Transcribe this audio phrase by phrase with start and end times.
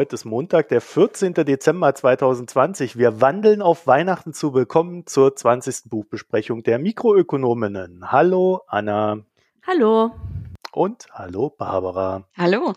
[0.00, 1.34] Heute ist Montag, der 14.
[1.34, 2.96] Dezember 2020.
[2.96, 4.54] Wir wandeln auf Weihnachten zu.
[4.54, 5.90] Willkommen zur 20.
[5.90, 8.10] Buchbesprechung der Mikroökonominnen.
[8.10, 9.18] Hallo Anna.
[9.66, 10.12] Hallo.
[10.72, 12.24] Und hallo Barbara.
[12.34, 12.72] Hallo.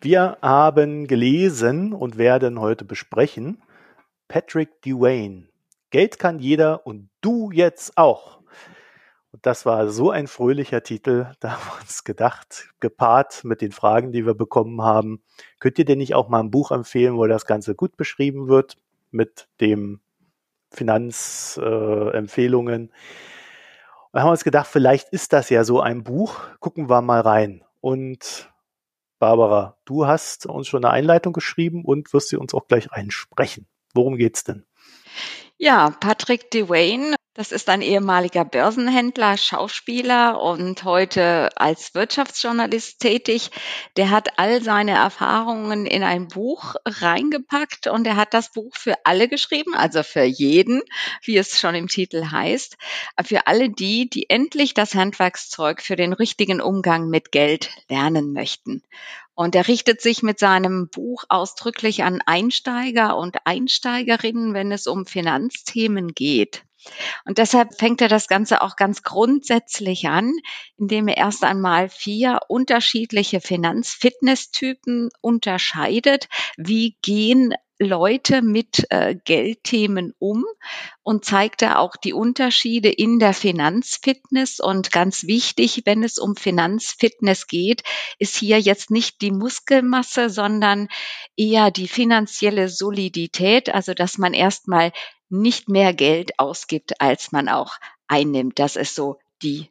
[0.00, 3.62] Wir haben gelesen und werden heute besprechen
[4.26, 5.44] Patrick Dewayne.
[5.90, 8.37] Geld kann jeder und du jetzt auch.
[9.38, 13.70] Und das war so ein fröhlicher Titel, da haben wir uns gedacht, gepaart mit den
[13.70, 15.22] Fragen, die wir bekommen haben.
[15.60, 18.78] Könnt ihr denn nicht auch mal ein Buch empfehlen, wo das Ganze gut beschrieben wird
[19.12, 20.00] mit dem
[20.72, 22.88] Finanzempfehlungen?
[22.88, 22.92] Äh,
[24.12, 26.40] da haben wir uns gedacht, vielleicht ist das ja so ein Buch.
[26.58, 27.62] Gucken wir mal rein.
[27.80, 28.50] Und
[29.20, 33.68] Barbara, du hast uns schon eine Einleitung geschrieben und wirst sie uns auch gleich einsprechen.
[33.94, 34.64] Worum geht's denn?
[35.58, 43.50] Ja, Patrick Dewayne das ist ein ehemaliger Börsenhändler, Schauspieler und heute als Wirtschaftsjournalist tätig.
[43.96, 48.94] Der hat all seine Erfahrungen in ein Buch reingepackt und er hat das Buch für
[49.04, 50.82] alle geschrieben, also für jeden,
[51.22, 52.76] wie es schon im Titel heißt,
[53.24, 58.82] für alle die, die endlich das Handwerkszeug für den richtigen Umgang mit Geld lernen möchten.
[59.36, 65.06] Und er richtet sich mit seinem Buch ausdrücklich an Einsteiger und Einsteigerinnen, wenn es um
[65.06, 66.64] Finanzthemen geht.
[67.24, 70.32] Und deshalb fängt er das Ganze auch ganz grundsätzlich an,
[70.76, 76.28] indem er erst einmal vier unterschiedliche Finanzfitnesstypen unterscheidet.
[76.56, 80.44] Wie gehen Leute mit äh, Geldthemen um
[81.02, 84.60] und zeigt da auch die Unterschiede in der Finanzfitness.
[84.60, 87.82] Und ganz wichtig, wenn es um Finanzfitness geht,
[88.18, 90.88] ist hier jetzt nicht die Muskelmasse, sondern
[91.36, 94.92] eher die finanzielle Solidität, also dass man erstmal
[95.28, 97.74] nicht mehr Geld ausgibt, als man auch
[98.08, 98.58] einnimmt.
[98.58, 99.70] Das ist so die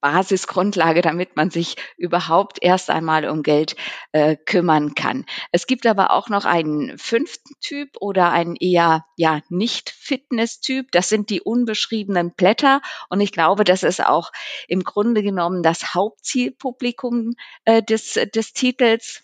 [0.00, 3.76] Basisgrundlage, damit man sich überhaupt erst einmal um Geld
[4.12, 5.24] äh, kümmern kann.
[5.52, 10.92] Es gibt aber auch noch einen fünften Typ oder einen eher ja nicht Fitness-Typ.
[10.92, 14.32] Das sind die unbeschriebenen Blätter und ich glaube, das ist auch
[14.68, 17.34] im Grunde genommen das Hauptzielpublikum
[17.64, 19.22] äh, des des Titels.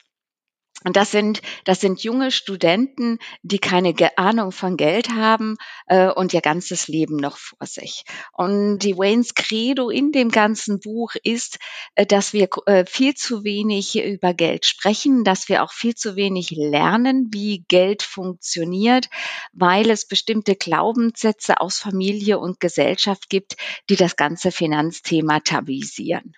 [0.85, 5.57] Und das sind, das sind junge Studenten, die keine Ahnung von Geld haben
[5.87, 8.05] äh, und ihr ganzes Leben noch vor sich.
[8.33, 11.59] Und die Waynes Credo in dem ganzen Buch ist,
[11.95, 16.17] äh, dass wir äh, viel zu wenig über Geld sprechen, dass wir auch viel zu
[16.17, 19.09] wenig lernen, wie Geld funktioniert,
[19.53, 23.57] weil es bestimmte Glaubenssätze aus Familie und Gesellschaft gibt,
[23.89, 26.35] die das ganze Finanzthema tabuisieren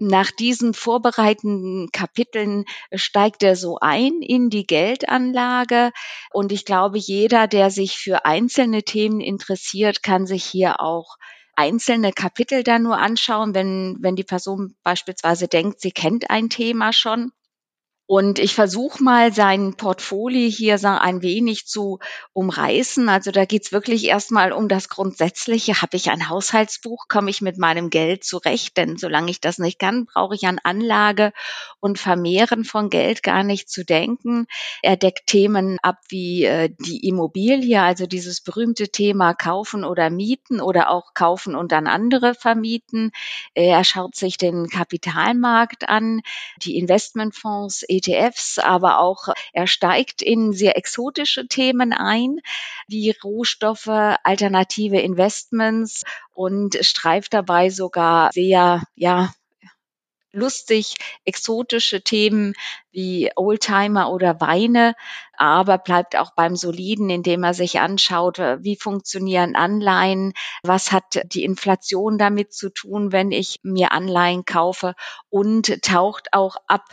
[0.00, 2.64] nach diesen vorbereitenden Kapiteln
[2.94, 5.90] steigt er so ein in die Geldanlage.
[6.32, 11.16] Und ich glaube, jeder, der sich für einzelne Themen interessiert, kann sich hier auch
[11.56, 16.92] einzelne Kapitel dann nur anschauen, wenn, wenn die Person beispielsweise denkt, sie kennt ein Thema
[16.92, 17.32] schon.
[18.10, 21.98] Und ich versuche mal sein Portfolio hier ein wenig zu
[22.32, 23.06] umreißen.
[23.10, 25.82] Also da geht's wirklich erstmal um das Grundsätzliche.
[25.82, 27.04] Habe ich ein Haushaltsbuch?
[27.08, 28.78] Komme ich mit meinem Geld zurecht?
[28.78, 31.34] Denn solange ich das nicht kann, brauche ich an Anlage
[31.80, 34.46] und Vermehren von Geld gar nicht zu denken.
[34.80, 40.62] Er deckt Themen ab wie äh, die Immobilie, also dieses berühmte Thema kaufen oder mieten
[40.62, 43.10] oder auch kaufen und dann andere vermieten.
[43.52, 46.22] Er schaut sich den Kapitalmarkt an,
[46.62, 52.40] die Investmentfonds, ETFs, aber auch er steigt in sehr exotische Themen ein,
[52.86, 56.04] wie Rohstoffe, alternative Investments
[56.34, 59.30] und streift dabei sogar sehr, ja,
[60.32, 60.94] lustig
[61.24, 62.54] exotische Themen
[62.92, 64.94] wie Oldtimer oder Weine,
[65.36, 70.32] aber bleibt auch beim Soliden, indem er sich anschaut, wie funktionieren Anleihen,
[70.62, 74.94] was hat die Inflation damit zu tun, wenn ich mir Anleihen kaufe
[75.30, 76.84] und taucht auch ab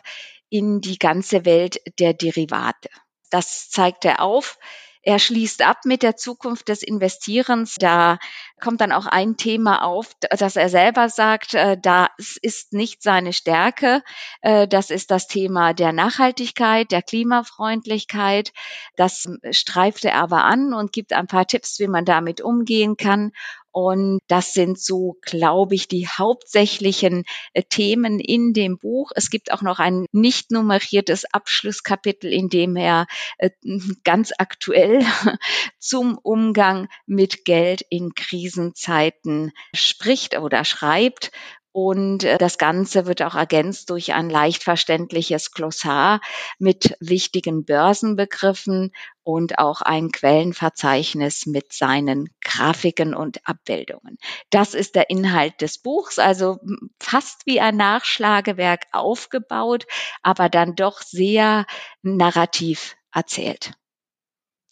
[0.49, 2.89] in die ganze Welt der Derivate.
[3.29, 4.57] Das zeigt er auf.
[5.01, 7.75] Er schließt ab mit der Zukunft des Investierens.
[7.75, 8.17] Da
[8.59, 13.33] kommt dann auch ein Thema auf, dass er selber sagt, äh, das ist nicht seine
[13.33, 14.01] Stärke.
[14.41, 18.53] Äh, das ist das Thema der Nachhaltigkeit, der Klimafreundlichkeit.
[18.95, 23.31] Das streift er aber an und gibt ein paar Tipps, wie man damit umgehen kann.
[23.77, 29.11] Und das sind so, glaube ich, die hauptsächlichen äh, Themen in dem Buch.
[29.15, 33.05] Es gibt auch noch ein nicht nummeriertes Abschlusskapitel, in dem er
[34.05, 35.03] ganz aktuell
[35.77, 38.13] zum Umgang mit Geld in
[38.45, 41.31] Krisenzeiten spricht oder schreibt.
[41.71, 46.21] Und äh, das Ganze wird auch ergänzt durch ein leicht verständliches Glossar
[46.57, 48.93] mit wichtigen Börsenbegriffen
[49.23, 54.17] und auch ein Quellenverzeichnis mit seinen Grafiken und Abbildungen.
[54.51, 56.59] Das ist der Inhalt des Buchs, also
[57.01, 59.85] fast wie ein Nachschlagewerk aufgebaut,
[60.21, 61.65] aber dann doch sehr
[62.03, 63.73] narrativ erzählt.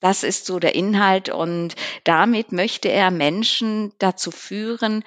[0.03, 5.05] Das ist so der Inhalt und damit möchte er Menschen dazu führen,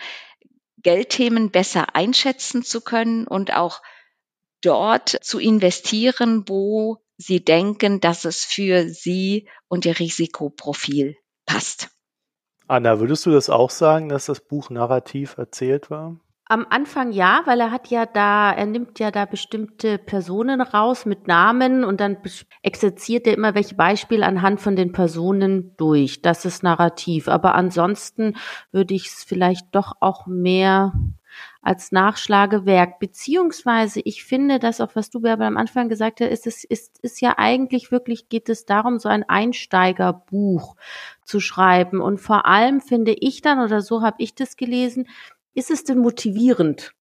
[0.78, 3.82] Geldthemen besser einschätzen zu können und auch
[4.62, 11.90] dort zu investieren, wo sie denken, dass es für sie und ihr Risikoprofil passt.
[12.66, 16.18] Anna, würdest du das auch sagen, dass das Buch narrativ erzählt war?
[16.48, 21.04] Am Anfang ja, weil er hat ja da, er nimmt ja da bestimmte Personen raus
[21.04, 22.18] mit Namen und dann
[22.62, 26.22] exerziert er immer welche Beispiele anhand von den Personen durch.
[26.22, 27.26] Das ist narrativ.
[27.26, 28.36] Aber ansonsten
[28.70, 30.92] würde ich es vielleicht doch auch mehr
[31.62, 36.46] als Nachschlagewerk, beziehungsweise ich finde, dass auch was du aber am Anfang gesagt hast, ist
[36.46, 40.76] es ist, ist ja eigentlich wirklich geht es darum, so ein Einsteigerbuch
[41.24, 45.08] zu schreiben und vor allem finde ich dann oder so habe ich das gelesen,
[45.56, 46.92] ist es denn motivierend?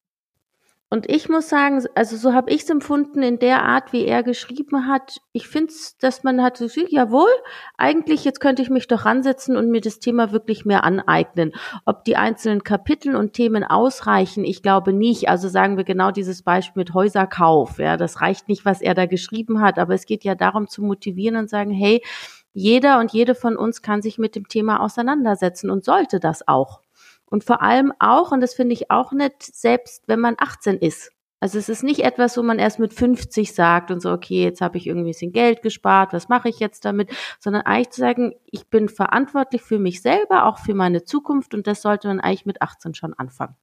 [0.88, 4.22] Und ich muss sagen, also so habe ich es empfunden in der Art, wie er
[4.22, 5.18] geschrieben hat.
[5.34, 7.32] Ich finde es, dass man hat so, jawohl,
[7.76, 11.54] eigentlich jetzt könnte ich mich doch ransetzen und mir das Thema wirklich mehr aneignen.
[11.86, 15.28] Ob die einzelnen Kapitel und Themen ausreichen, ich glaube nicht.
[15.28, 17.80] Also sagen wir genau dieses Beispiel mit Häuserkauf.
[17.80, 20.84] Ja, das reicht nicht, was er da geschrieben hat, aber es geht ja darum zu
[20.84, 22.04] motivieren und sagen, hey,
[22.54, 26.85] jeder und jede von uns kann sich mit dem Thema auseinandersetzen und sollte das auch.
[27.30, 31.12] Und vor allem auch, und das finde ich auch nett, selbst wenn man 18 ist.
[31.40, 34.62] Also es ist nicht etwas, wo man erst mit 50 sagt und so, okay, jetzt
[34.62, 37.12] habe ich irgendwie ein bisschen Geld gespart, was mache ich jetzt damit?
[37.40, 41.68] Sondern eigentlich zu sagen, ich bin verantwortlich für mich selber, auch für meine Zukunft und
[41.68, 43.56] das sollte man eigentlich mit 18 schon anfangen.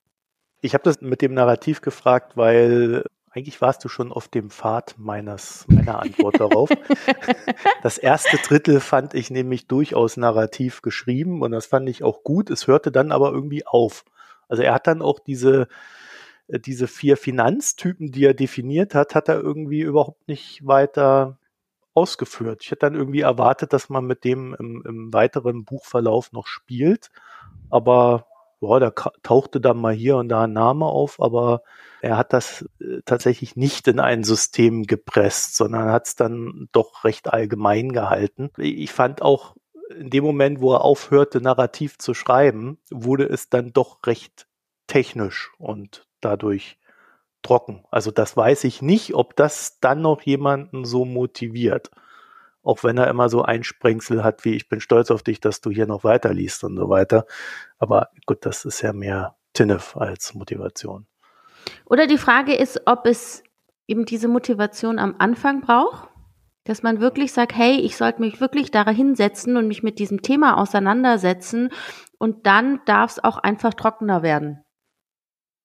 [0.61, 3.05] Ich habe das mit dem Narrativ gefragt, weil
[3.35, 6.71] eigentlich warst du schon auf dem Pfad meines, meiner Antwort darauf.
[7.83, 12.49] Das erste Drittel fand ich nämlich durchaus narrativ geschrieben und das fand ich auch gut.
[12.49, 14.05] Es hörte dann aber irgendwie auf.
[14.49, 15.67] Also er hat dann auch diese,
[16.47, 21.39] äh, diese vier Finanztypen, die er definiert hat, hat er irgendwie überhaupt nicht weiter
[21.95, 22.61] ausgeführt.
[22.63, 27.11] Ich hätte dann irgendwie erwartet, dass man mit dem im, im weiteren Buchverlauf noch spielt,
[27.71, 28.27] aber
[28.63, 28.91] ja, da
[29.23, 31.63] tauchte dann mal hier und da ein Name auf, aber
[32.01, 37.05] er hat das äh, tatsächlich nicht in ein System gepresst, sondern hat es dann doch
[37.05, 38.51] recht allgemein gehalten.
[38.57, 39.57] Ich fand auch
[39.99, 44.47] in dem Moment, wo er aufhörte, narrativ zu schreiben, wurde es dann doch recht
[44.87, 46.79] technisch und dadurch
[47.43, 47.85] trocken.
[47.91, 51.91] Also das weiß ich nicht, ob das dann noch jemanden so motiviert.
[52.63, 55.61] Auch wenn er immer so ein Sprengsel hat, wie ich bin stolz auf dich, dass
[55.61, 57.27] du hier noch weiterliest und so weiter.
[57.79, 61.07] Aber gut, das ist ja mehr Tinnef als Motivation.
[61.87, 63.43] Oder die Frage ist, ob es
[63.87, 66.09] eben diese Motivation am Anfang braucht,
[66.65, 70.23] dass man wirklich sagt, hey, ich sollte mich wirklich da hinsetzen und mich mit diesem
[70.23, 71.71] Thema auseinandersetzen
[72.19, 74.63] und dann darf es auch einfach trockener werden.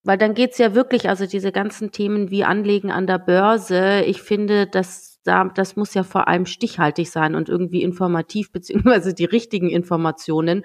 [0.03, 4.21] Weil dann geht's ja wirklich, also diese ganzen Themen wie Anlegen an der Börse, ich
[4.21, 9.69] finde, das, das muss ja vor allem stichhaltig sein und irgendwie informativ, beziehungsweise die richtigen
[9.69, 10.63] Informationen.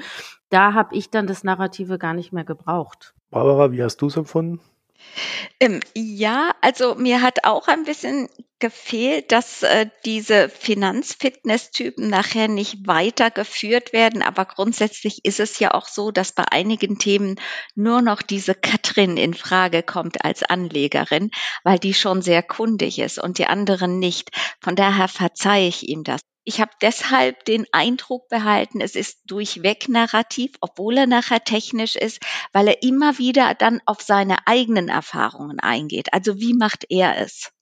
[0.49, 3.15] Da habe ich dann das Narrative gar nicht mehr gebraucht.
[3.31, 4.61] Barbara, wie hast du es empfunden?
[5.61, 8.29] Ähm, ja, also mir hat auch ein bisschen
[8.59, 14.23] gefehlt, dass äh, diese Finanzfitness-Typen nachher nicht weitergeführt werden.
[14.23, 17.41] Aber grundsätzlich ist es ja auch so, dass bei einigen Themen
[17.75, 21.31] nur noch diese Katrin in Frage kommt als Anlegerin,
[21.65, 24.31] weil die schon sehr kundig ist und die anderen nicht.
[24.61, 26.21] Von daher verzeihe ich ihm das.
[26.45, 32.21] Ich habe deshalb den Eindruck behalten, es ist durchweg narrativ, obwohl er nachher technisch ist,
[32.53, 36.13] weil er immer wieder dann auf seine eigenen Erfahrungen eingeht.
[36.13, 37.53] Also wie macht er es?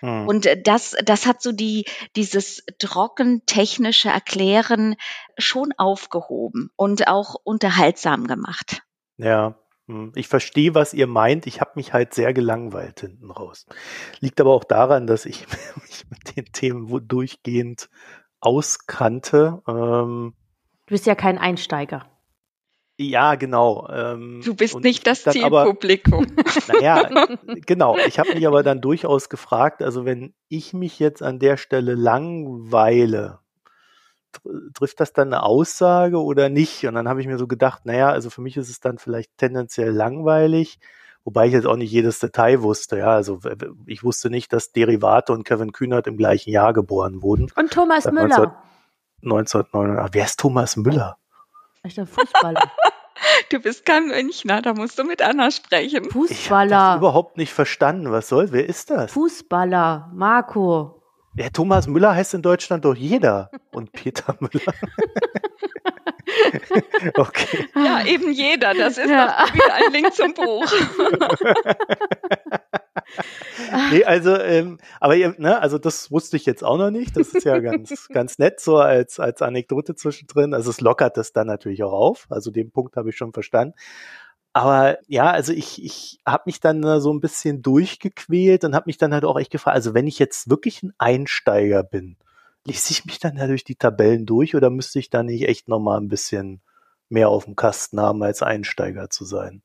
[0.00, 0.26] Hm.
[0.26, 1.84] Und das, das hat so die,
[2.16, 4.96] dieses trocken technische Erklären
[5.38, 8.82] schon aufgehoben und auch unterhaltsam gemacht.
[9.16, 9.58] Ja.
[10.14, 11.46] Ich verstehe, was ihr meint.
[11.46, 13.66] Ich habe mich halt sehr gelangweilt hinten raus.
[14.20, 15.46] Liegt aber auch daran, dass ich
[15.82, 17.90] mich mit den Themen durchgehend
[18.40, 19.62] auskannte.
[19.68, 20.34] Ähm,
[20.86, 22.06] du bist ja kein Einsteiger.
[22.96, 23.88] Ja, genau.
[23.90, 26.26] Ähm, du bist nicht das Zielpublikum.
[26.68, 27.10] naja,
[27.66, 27.98] genau.
[28.06, 31.94] Ich habe mich aber dann durchaus gefragt, also wenn ich mich jetzt an der Stelle
[31.94, 33.40] langweile,
[34.74, 36.86] trifft das dann eine Aussage oder nicht?
[36.86, 39.36] Und dann habe ich mir so gedacht, naja, also für mich ist es dann vielleicht
[39.38, 40.78] tendenziell langweilig,
[41.24, 42.98] wobei ich jetzt auch nicht jedes Detail wusste.
[42.98, 43.40] Ja, also
[43.86, 47.48] ich wusste nicht, dass Derivate und Kevin Kühnert im gleichen Jahr geboren wurden.
[47.56, 48.62] Und Thomas Müller.
[49.22, 50.14] 19, 1999.
[50.14, 51.16] Wer ist Thomas Müller?
[51.82, 52.60] Echter Fußballer.
[53.50, 55.86] Du bist kein Münchner, da musst du mit Anna sprechen.
[55.86, 56.96] Ich habe Fußballer.
[56.96, 58.10] überhaupt nicht verstanden.
[58.10, 58.50] Was soll?
[58.52, 59.12] Wer ist das?
[59.12, 60.10] Fußballer.
[60.12, 61.03] Marco.
[61.36, 63.50] Ja, Thomas Müller heißt in Deutschland doch jeder.
[63.72, 64.74] Und Peter Müller.
[67.16, 67.68] okay.
[67.74, 68.74] Ja, eben jeder.
[68.74, 69.44] Das ist Ja.
[69.46, 70.72] doch wieder ein Link zum Buch.
[73.90, 77.16] Nee, also, ähm, aber ihr, ne, also das wusste ich jetzt auch noch nicht.
[77.16, 80.54] Das ist ja ganz, ganz nett so als, als Anekdote zwischendrin.
[80.54, 82.26] Also es lockert das dann natürlich auch auf.
[82.30, 83.74] Also den Punkt habe ich schon verstanden.
[84.54, 88.98] Aber ja, also ich, ich habe mich dann so ein bisschen durchgequält und habe mich
[88.98, 92.16] dann halt auch echt gefragt, also wenn ich jetzt wirklich ein Einsteiger bin,
[92.64, 95.68] lese ich mich dann da durch die Tabellen durch oder müsste ich da nicht echt
[95.68, 96.62] nochmal ein bisschen
[97.08, 99.62] mehr auf dem Kasten haben, als Einsteiger zu sein?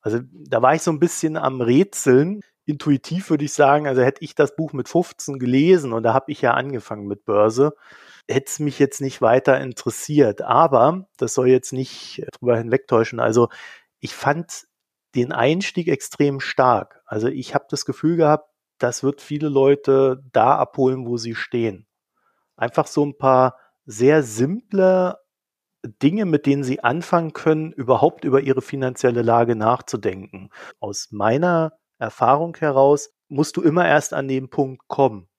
[0.00, 2.42] Also da war ich so ein bisschen am Rätseln.
[2.66, 6.30] Intuitiv würde ich sagen, also hätte ich das Buch mit 15 gelesen und da habe
[6.30, 7.74] ich ja angefangen mit Börse,
[8.28, 10.40] hätte es mich jetzt nicht weiter interessiert.
[10.42, 13.18] Aber das soll jetzt nicht drüber hinwegtäuschen.
[13.18, 13.48] Also
[14.00, 14.66] ich fand
[15.14, 17.02] den Einstieg extrem stark.
[17.06, 21.86] Also ich habe das Gefühl gehabt, das wird viele Leute da abholen, wo sie stehen.
[22.56, 25.18] Einfach so ein paar sehr simple
[25.82, 30.50] Dinge, mit denen sie anfangen können, überhaupt über ihre finanzielle Lage nachzudenken.
[30.78, 35.29] Aus meiner Erfahrung heraus musst du immer erst an den Punkt kommen.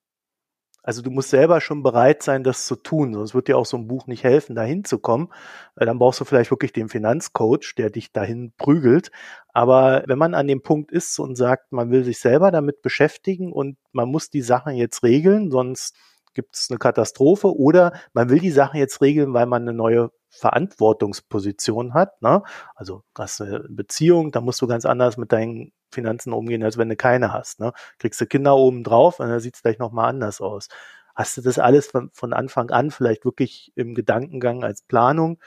[0.82, 3.76] Also du musst selber schon bereit sein, das zu tun, sonst wird dir auch so
[3.76, 5.28] ein Buch nicht helfen, dahin zu kommen.
[5.76, 9.10] Dann brauchst du vielleicht wirklich den Finanzcoach, der dich dahin prügelt.
[9.52, 13.52] Aber wenn man an dem Punkt ist und sagt, man will sich selber damit beschäftigen
[13.52, 15.94] und man muss die Sachen jetzt regeln, sonst
[16.34, 20.10] gibt es eine Katastrophe oder man will die Sachen jetzt regeln, weil man eine neue
[20.30, 22.20] Verantwortungsposition hat.
[22.22, 22.42] Ne?
[22.74, 26.88] Also hast eine Beziehung, da musst du ganz anders mit deinen Finanzen umgehen, als wenn
[26.88, 27.60] du keine hast.
[27.60, 27.72] Ne?
[27.98, 30.68] Kriegst du Kinder oben drauf und dann sieht es vielleicht nochmal anders aus.
[31.14, 35.38] Hast du das alles von, von Anfang an vielleicht wirklich im Gedankengang als Planung,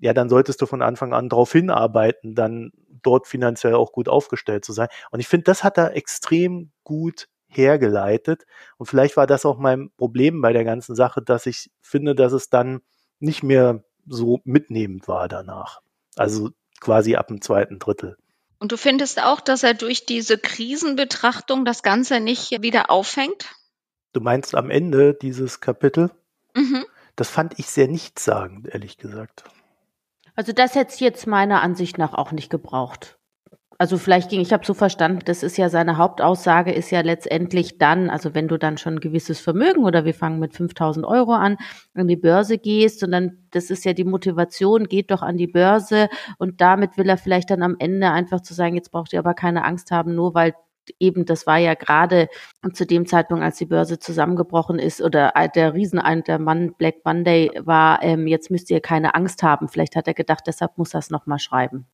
[0.00, 2.70] ja, dann solltest du von Anfang an darauf hinarbeiten, dann
[3.02, 4.88] dort finanziell auch gut aufgestellt zu sein.
[5.10, 8.44] Und ich finde, das hat er extrem gut hergeleitet.
[8.76, 12.32] Und vielleicht war das auch mein Problem bei der ganzen Sache, dass ich finde, dass
[12.32, 12.80] es dann
[13.18, 15.80] nicht mehr so mitnehmend war danach.
[16.16, 18.16] Also quasi ab dem zweiten Drittel.
[18.58, 23.54] Und du findest auch, dass er durch diese Krisenbetrachtung das Ganze nicht wieder auffängt?
[24.12, 26.10] Du meinst am Ende dieses Kapitel?
[26.54, 26.84] Mhm.
[27.14, 29.44] Das fand ich sehr nichtssagend, ehrlich gesagt.
[30.34, 33.17] Also das hätte es jetzt meiner Ansicht nach auch nicht gebraucht.
[33.80, 37.78] Also vielleicht ging, ich habe so verstanden, das ist ja seine Hauptaussage, ist ja letztendlich
[37.78, 41.32] dann, also wenn du dann schon ein gewisses Vermögen oder wir fangen mit 5000 Euro
[41.34, 41.58] an,
[41.94, 45.46] an die Börse gehst und dann, das ist ja die Motivation, geht doch an die
[45.46, 46.08] Börse
[46.38, 49.34] und damit will er vielleicht dann am Ende einfach zu sagen, jetzt braucht ihr aber
[49.34, 50.54] keine Angst haben, nur weil
[50.98, 52.28] eben, das war ja gerade
[52.72, 57.52] zu dem Zeitpunkt, als die Börse zusammengebrochen ist oder der Riesen, der Mann Black Monday
[57.60, 59.68] war, ähm, jetzt müsst ihr keine Angst haben.
[59.68, 61.86] Vielleicht hat er gedacht, deshalb muss er es nochmal schreiben.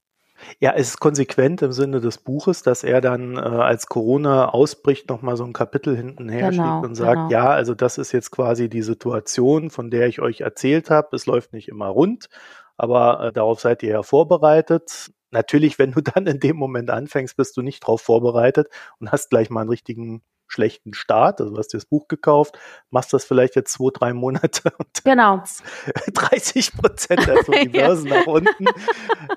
[0.60, 5.08] Ja, es ist konsequent im Sinne des Buches, dass er dann, äh, als Corona ausbricht,
[5.08, 7.30] nochmal so ein Kapitel hinten her Genau, schiebt und sagt, genau.
[7.30, 11.16] ja, also das ist jetzt quasi die Situation, von der ich euch erzählt habe.
[11.16, 12.28] Es läuft nicht immer rund,
[12.76, 15.10] aber äh, darauf seid ihr ja vorbereitet.
[15.30, 18.68] Natürlich, wenn du dann in dem Moment anfängst, bist du nicht darauf vorbereitet
[19.00, 21.40] und hast gleich mal einen richtigen schlechten Start.
[21.40, 22.58] Also du hast dir das Buch gekauft,
[22.90, 25.42] machst das vielleicht jetzt zwei, drei Monate und Genau.
[26.14, 27.86] 30 Prozent, also die Ja.
[27.86, 28.64] Börsen nach unten.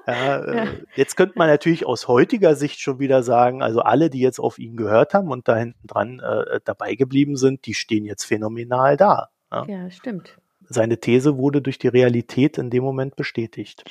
[0.07, 0.67] Ja, äh, Ja.
[0.95, 4.59] Jetzt könnte man natürlich aus heutiger Sicht schon wieder sagen, also alle, die jetzt auf
[4.59, 8.97] ihn gehört haben und da hinten dran äh, dabei geblieben sind, die stehen jetzt phänomenal
[8.97, 9.29] da.
[9.51, 9.65] Ja.
[9.67, 10.37] Ja, stimmt.
[10.69, 13.85] Seine These wurde durch die Realität in dem Moment bestätigt.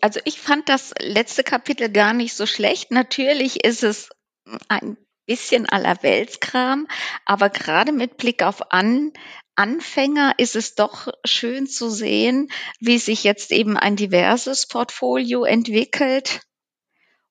[0.00, 2.90] Also ich fand das letzte Kapitel gar nicht so schlecht.
[2.90, 4.10] Natürlich ist es
[4.68, 4.96] ein
[5.26, 6.86] bisschen allerweltskram,
[7.24, 9.12] aber gerade mit Blick auf An
[9.58, 16.42] Anfänger ist es doch schön zu sehen, wie sich jetzt eben ein diverses Portfolio entwickelt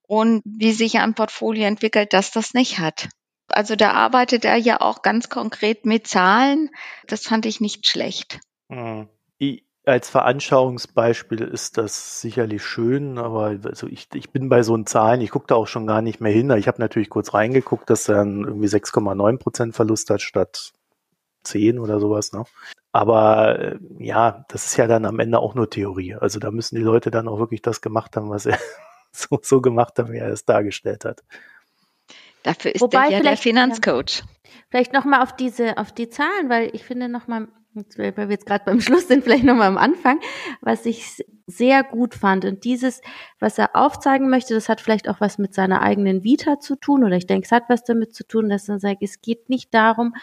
[0.01, 3.09] und wie sich ein Portfolio entwickelt, das das nicht hat.
[3.47, 6.71] Also da arbeitet er ja auch ganz konkret mit Zahlen.
[7.05, 8.39] Das fand ich nicht schlecht.
[8.69, 9.07] Mhm.
[9.85, 15.21] Als Veranschauungsbeispiel ist das sicherlich schön, aber also ich, ich bin bei so einen Zahlen,
[15.21, 16.49] ich gucke da auch schon gar nicht mehr hin.
[16.51, 20.73] Ich habe natürlich kurz reingeguckt, dass er dann irgendwie 6,9 Prozent Verlust hat statt
[21.43, 22.31] 10 oder sowas.
[22.33, 22.43] Ne?
[22.91, 26.15] Aber äh, ja, das ist ja dann am Ende auch nur Theorie.
[26.15, 28.57] Also da müssen die Leute dann auch wirklich das gemacht haben, was er
[29.11, 31.23] so, so gemacht hat, wie er es dargestellt hat.
[32.43, 34.23] Dafür ist Wobei er ja der vielleicht- Finanzcoach.
[34.69, 38.65] Vielleicht nochmal auf diese, auf die Zahlen, weil ich finde nochmal, weil wir jetzt gerade
[38.65, 40.20] beim Schluss sind, vielleicht nochmal am Anfang,
[40.62, 42.46] was ich sehr gut fand.
[42.46, 43.01] Und dieses,
[43.39, 47.03] was er aufzeigen möchte, das hat vielleicht auch was mit seiner eigenen Vita zu tun,
[47.03, 49.74] oder ich denke, es hat was damit zu tun, dass er sagt, es geht nicht
[49.74, 50.13] darum,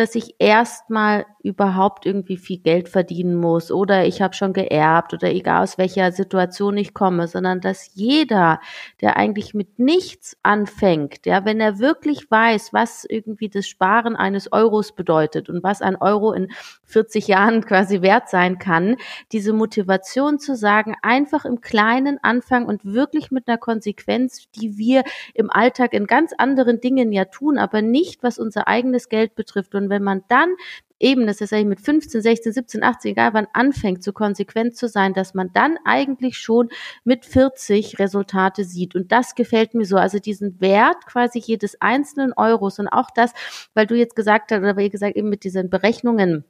[0.00, 5.30] dass ich erstmal überhaupt irgendwie viel Geld verdienen muss oder ich habe schon geerbt oder
[5.30, 8.60] egal aus welcher Situation ich komme, sondern dass jeder,
[9.02, 14.50] der eigentlich mit nichts anfängt, ja, wenn er wirklich weiß, was irgendwie das Sparen eines
[14.52, 16.48] Euros bedeutet und was ein Euro in
[16.84, 18.96] 40 Jahren quasi wert sein kann,
[19.32, 25.04] diese Motivation zu sagen, einfach im Kleinen anfangen und wirklich mit einer Konsequenz, die wir
[25.34, 29.74] im Alltag in ganz anderen Dingen ja tun, aber nicht, was unser eigenes Geld betrifft.
[29.74, 30.54] Und wenn man dann
[31.00, 34.86] eben, das ist eigentlich mit 15, 16, 17, 18, egal wann anfängt, so konsequent zu
[34.86, 36.68] sein, dass man dann eigentlich schon
[37.04, 38.94] mit 40 Resultate sieht.
[38.94, 39.96] Und das gefällt mir so.
[39.96, 43.32] Also diesen Wert quasi jedes einzelnen Euros und auch das,
[43.74, 46.44] weil du jetzt gesagt hast, oder wie gesagt, eben mit diesen Berechnungen,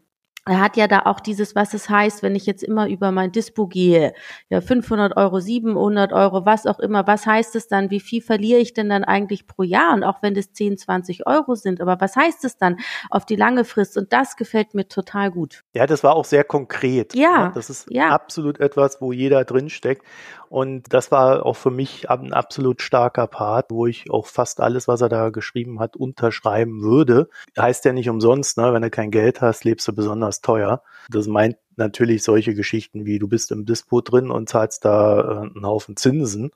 [0.46, 3.30] er hat ja da auch dieses, was es heißt, wenn ich jetzt immer über mein
[3.30, 4.14] Dispo gehe,
[4.48, 8.60] ja 500 Euro, 700 Euro, was auch immer, was heißt es dann, wie viel verliere
[8.60, 12.00] ich denn dann eigentlich pro Jahr und auch wenn das 10, 20 Euro sind, aber
[12.00, 12.78] was heißt es dann
[13.10, 15.62] auf die lange Frist und das gefällt mir total gut.
[15.74, 17.14] Ja, das war auch sehr konkret.
[17.14, 17.48] Ja.
[17.48, 17.52] Ne?
[17.54, 18.08] Das ist ja.
[18.08, 20.04] absolut etwas, wo jeder drinsteckt
[20.50, 24.88] und das war auch für mich ein absolut starker Part, wo ich auch fast alles,
[24.88, 27.28] was er da geschrieben hat, unterschreiben würde.
[27.56, 28.72] Heißt ja nicht umsonst, ne?
[28.72, 30.82] wenn du kein Geld hast, lebst du besonders teuer.
[31.08, 35.50] Das meint natürlich solche Geschichten wie du bist im Dispo drin und zahlst da äh,
[35.54, 36.50] einen Haufen Zinsen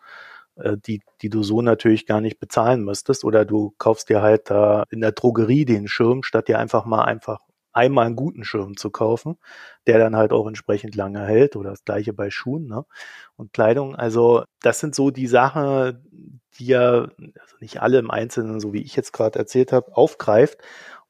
[0.56, 3.24] äh, die, die du so natürlich gar nicht bezahlen müsstest.
[3.24, 7.04] Oder du kaufst dir halt da in der Drogerie den Schirm, statt dir einfach mal
[7.04, 7.40] einfach
[7.74, 9.36] einmal einen guten Schirm zu kaufen,
[9.86, 12.84] der dann halt auch entsprechend lange hält oder das gleiche bei Schuhen ne?
[13.36, 13.96] und Kleidung.
[13.96, 16.02] Also das sind so die Sachen,
[16.58, 20.58] die ja also nicht alle im Einzelnen, so wie ich jetzt gerade erzählt habe, aufgreift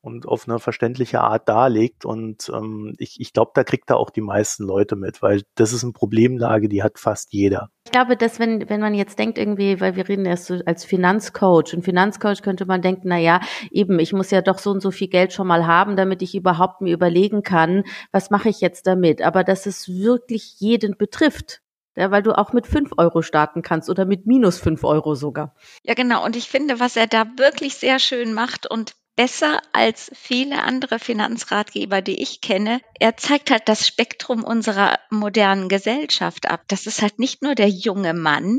[0.05, 2.05] und auf eine verständliche Art darlegt.
[2.05, 5.73] Und ähm, ich, ich glaube, da kriegt er auch die meisten Leute mit, weil das
[5.73, 7.71] ist eine Problemlage, die hat fast jeder.
[7.87, 10.85] Ich glaube, dass wenn, wenn man jetzt denkt irgendwie, weil wir reden erst so als
[10.85, 14.81] Finanzcoach und Finanzcoach könnte man denken, na ja, eben, ich muss ja doch so und
[14.81, 18.61] so viel Geld schon mal haben, damit ich überhaupt mir überlegen kann, was mache ich
[18.61, 19.23] jetzt damit?
[19.23, 21.61] Aber dass es wirklich jeden betrifft.
[21.97, 25.55] Ja, weil du auch mit fünf Euro starten kannst oder mit minus fünf Euro sogar.
[25.85, 26.25] Ja, genau.
[26.25, 30.99] Und ich finde, was er da wirklich sehr schön macht und besser als viele andere
[30.99, 32.81] Finanzratgeber, die ich kenne.
[32.99, 36.65] Er zeigt halt das Spektrum unserer modernen Gesellschaft ab.
[36.69, 38.59] Das ist halt nicht nur der junge Mann,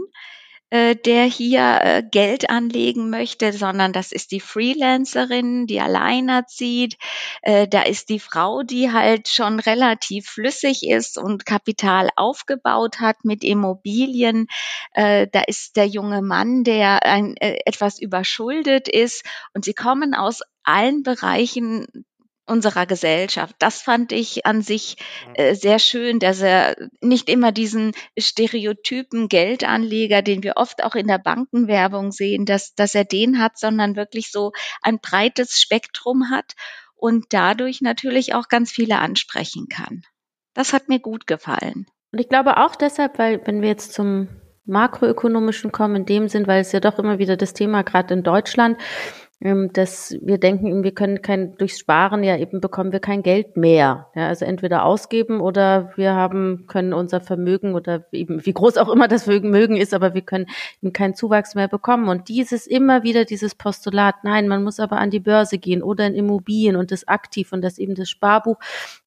[0.70, 6.98] äh, der hier äh, Geld anlegen möchte, sondern das ist die Freelancerin, die alleinerzieht.
[7.42, 13.24] Äh, da ist die Frau, die halt schon relativ flüssig ist und Kapital aufgebaut hat
[13.24, 14.48] mit Immobilien.
[14.94, 19.24] Äh, da ist der junge Mann, der ein, äh, etwas überschuldet ist.
[19.54, 22.06] Und sie kommen aus allen Bereichen
[22.46, 23.56] unserer Gesellschaft.
[23.60, 25.36] Das fand ich an sich mhm.
[25.36, 31.08] äh, sehr schön, dass er nicht immer diesen Stereotypen Geldanleger, den wir oft auch in
[31.08, 36.54] der Bankenwerbung sehen, dass, dass er den hat, sondern wirklich so ein breites Spektrum hat
[36.96, 40.04] und dadurch natürlich auch ganz viele ansprechen kann.
[40.54, 41.86] Das hat mir gut gefallen.
[42.12, 44.30] Und ich glaube auch deshalb, weil wenn wir jetzt zum
[44.66, 48.24] makroökonomischen kommen, in dem Sinn, weil es ja doch immer wieder das Thema gerade in
[48.24, 48.78] Deutschland,
[49.42, 54.08] dass wir denken, wir können kein, durchs Sparen ja eben bekommen wir kein Geld mehr.
[54.16, 58.88] Ja, also entweder ausgeben oder wir haben, können unser Vermögen oder eben, wie groß auch
[58.88, 60.48] immer das Vermögen ist, aber wir können
[60.82, 62.08] eben keinen Zuwachs mehr bekommen.
[62.08, 66.08] Und dieses immer wieder dieses Postulat, nein, man muss aber an die Börse gehen oder
[66.08, 68.58] in Immobilien und das aktiv und das eben das Sparbuch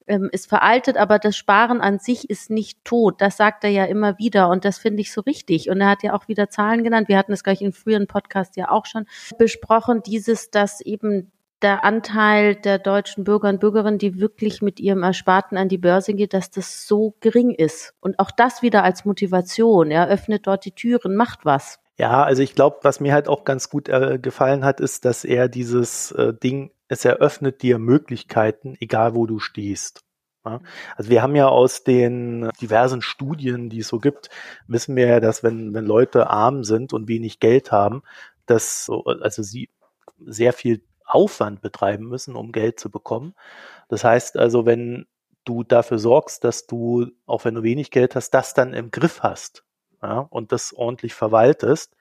[0.08, 3.20] ähm, ist veraltet, aber das Sparen an sich ist nicht tot.
[3.20, 5.70] Das sagt er ja immer wieder und das finde ich so richtig.
[5.70, 7.08] Und er hat ja auch wieder Zahlen genannt.
[7.08, 9.06] Wir hatten es gleich in früheren Podcast ja auch schon
[9.38, 11.30] besprochen, dieses, dass eben
[11.62, 16.14] der Anteil der deutschen Bürger und Bürgerinnen, die wirklich mit ihrem Ersparten an die Börse
[16.14, 17.94] geht, dass das so gering ist.
[18.00, 19.90] Und auch das wieder als Motivation.
[19.90, 21.80] Er öffnet dort die Türen, macht was.
[21.98, 25.24] Ja, also ich glaube, was mir halt auch ganz gut äh, gefallen hat, ist, dass
[25.24, 30.04] er dieses äh, Ding es eröffnet dir Möglichkeiten, egal wo du stehst.
[30.96, 34.30] Also wir haben ja aus den diversen Studien, die es so gibt,
[34.66, 38.02] wissen wir ja, dass wenn, wenn Leute arm sind und wenig Geld haben,
[38.46, 39.68] dass also sie
[40.24, 43.34] sehr viel Aufwand betreiben müssen, um Geld zu bekommen.
[43.88, 45.06] Das heißt also, wenn
[45.44, 49.22] du dafür sorgst, dass du, auch wenn du wenig Geld hast, das dann im Griff
[49.22, 49.64] hast
[50.02, 51.94] ja, und das ordentlich verwaltest,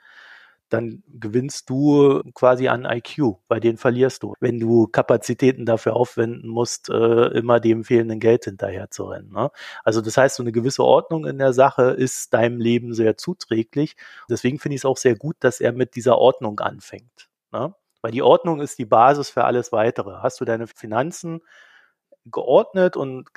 [0.70, 4.34] dann gewinnst du quasi an IQ, bei denen verlierst du.
[4.40, 9.32] Wenn du Kapazitäten dafür aufwenden musst, äh, immer dem fehlenden Geld hinterher zu rennen.
[9.32, 9.50] Ne?
[9.84, 13.96] Also das heißt, so eine gewisse Ordnung in der Sache ist deinem Leben sehr zuträglich.
[14.30, 17.30] Deswegen finde ich es auch sehr gut, dass er mit dieser Ordnung anfängt.
[17.52, 17.74] Ne?
[18.02, 20.22] Weil die Ordnung ist die Basis für alles weitere.
[20.22, 21.42] Hast du deine Finanzen
[22.26, 23.30] geordnet und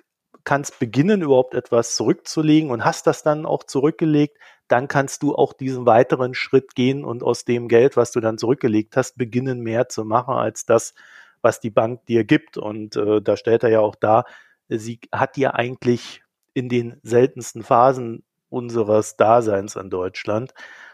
[0.44, 5.52] kannst beginnen, überhaupt etwas zurückzulegen und hast das dann auch zurückgelegt, dann kannst du auch
[5.52, 9.88] diesen weiteren Schritt gehen und aus dem Geld, was du dann zurückgelegt hast, beginnen mehr
[9.88, 10.94] zu machen als das,
[11.42, 12.56] was die Bank dir gibt.
[12.56, 14.24] Und äh, da stellt er ja auch dar,
[14.68, 16.22] sie hat dir eigentlich
[16.54, 20.52] in den seltensten Phasen unseres Daseins in Deutschland,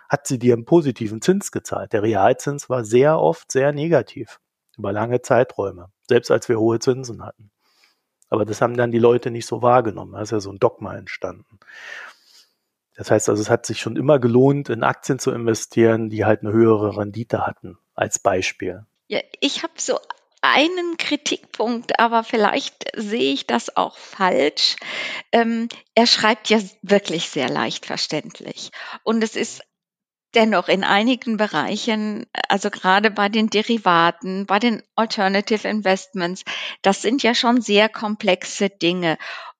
[0.08, 1.92] hat sie dir einen positiven Zins gezahlt.
[1.92, 4.40] Der Realzins war sehr oft sehr negativ
[4.78, 7.50] über lange Zeiträume, selbst als wir hohe Zinsen hatten.
[8.28, 10.12] Aber das haben dann die Leute nicht so wahrgenommen.
[10.12, 11.58] Da ist ja so ein Dogma entstanden.
[12.96, 16.40] Das heißt also, es hat sich schon immer gelohnt, in Aktien zu investieren, die halt
[16.40, 18.86] eine höhere Rendite hatten, als Beispiel.
[19.08, 19.98] Ja, ich habe so
[20.40, 24.76] einen Kritikpunkt, aber vielleicht sehe ich das auch falsch.
[25.32, 28.70] Ähm, er schreibt ja wirklich sehr leicht verständlich.
[29.02, 29.62] Und es ist
[30.36, 36.44] dennoch in einigen Bereichen, also gerade bei den Derivaten, bei den Alternative Investments,
[36.82, 39.18] das sind ja schon sehr komplexe Dinge.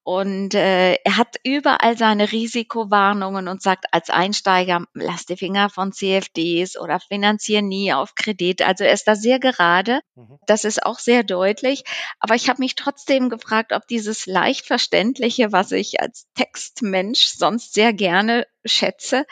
[0.09, 5.91] Und äh, er hat überall seine Risikowarnungen und sagt, als Einsteiger, lass die Finger von
[5.91, 8.63] CFDs oder finanziere nie auf Kredit.
[8.63, 10.03] Also er ist da sehr gerade.
[10.15, 10.39] Mhm.
[10.47, 11.83] Das ist auch sehr deutlich.
[12.21, 17.75] Aber ich habe mich trotzdem gefragt, ob dieses leicht verständliche, was ich als Textmensch sonst
[17.75, 19.27] sehr gerne schätze,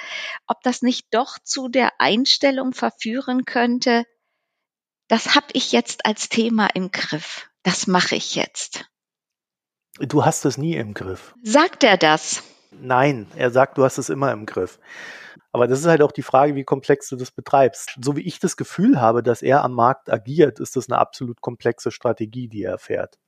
[0.49, 4.07] ob das nicht doch zu der Einstellung verführen könnte,
[5.07, 7.49] das habe ich jetzt als Thema im Griff.
[7.63, 8.87] Das mache ich jetzt.
[10.01, 11.35] Du hast es nie im Griff.
[11.43, 12.43] Sagt er das?
[12.73, 14.81] Nein, er sagt, du hast es immer im Griff.
[15.53, 17.97] Aber das ist halt auch die Frage, wie komplex du das betreibst.
[18.03, 21.41] So wie ich das Gefühl habe, dass er am Markt agiert, ist das eine absolut
[21.41, 23.19] komplexe Strategie, die er fährt.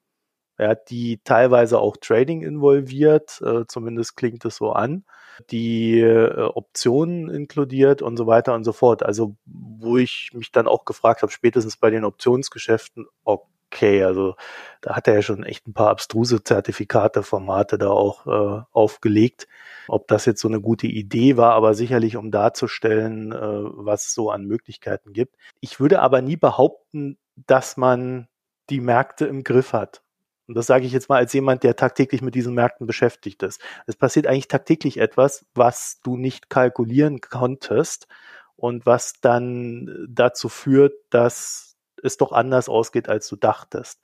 [0.57, 5.05] Er hat die teilweise auch Trading involviert, äh, zumindest klingt es so an,
[5.51, 9.05] die äh, Optionen inkludiert und so weiter und so fort.
[9.05, 14.03] Also wo ich mich dann auch gefragt habe, spätestens bei den Optionsgeschäften, okay, okay.
[14.05, 14.37] Also
[14.81, 19.47] da hat er ja schon echt ein paar abstruse Zertifikate, Formate da auch äh, aufgelegt.
[19.89, 24.15] Ob das jetzt so eine gute Idee war, aber sicherlich um darzustellen, äh, was es
[24.15, 25.37] so an Möglichkeiten gibt.
[25.61, 28.29] Ich würde aber nie behaupten, dass man
[28.71, 30.03] die Märkte im Griff hat.
[30.49, 33.61] Und das sage ich jetzt mal als jemand, der tagtäglich mit diesen Märkten beschäftigt ist.
[33.87, 38.07] Es passiert eigentlich tagtäglich etwas, was du nicht kalkulieren konntest
[38.55, 44.01] und was dann dazu führt, dass es doch anders ausgeht, als du dachtest.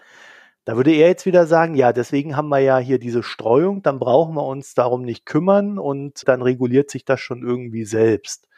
[0.64, 3.98] Da würde er jetzt wieder sagen, ja, deswegen haben wir ja hier diese Streuung, dann
[3.98, 8.48] brauchen wir uns darum nicht kümmern und dann reguliert sich das schon irgendwie selbst.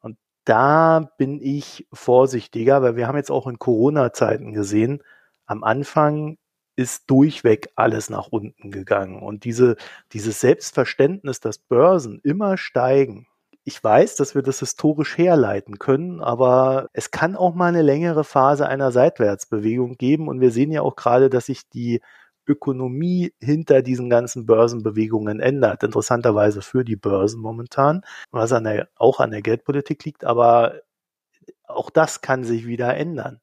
[0.00, 5.02] Und da bin ich vorsichtiger, weil wir haben jetzt auch in Corona-Zeiten gesehen,
[5.46, 6.38] am Anfang
[6.76, 9.20] ist durchweg alles nach unten gegangen.
[9.20, 9.76] Und diese,
[10.12, 13.26] dieses Selbstverständnis, dass Börsen immer steigen,
[13.68, 18.24] ich weiß, dass wir das historisch herleiten können, aber es kann auch mal eine längere
[18.24, 22.00] Phase einer Seitwärtsbewegung geben und wir sehen ja auch gerade, dass sich die
[22.46, 25.82] Ökonomie hinter diesen ganzen Börsenbewegungen ändert.
[25.82, 28.00] Interessanterweise für die Börsen momentan,
[28.30, 30.80] was an der, auch an der Geldpolitik liegt, aber
[31.64, 33.38] auch das kann sich wieder ändern.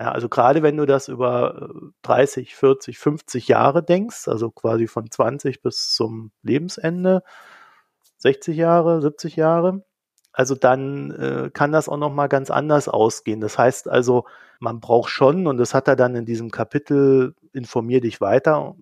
[0.00, 1.70] Ja, also gerade wenn du das über
[2.02, 7.22] 30, 40, 50 Jahre denkst, also quasi von 20 bis zum Lebensende,
[8.22, 9.84] 60 Jahre, 70 Jahre.
[10.32, 13.40] Also dann äh, kann das auch noch mal ganz anders ausgehen.
[13.40, 14.24] Das heißt also,
[14.60, 18.76] man braucht schon, und das hat er dann in diesem Kapitel Informier dich weiter,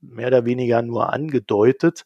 [0.00, 2.04] mehr oder weniger nur angedeutet,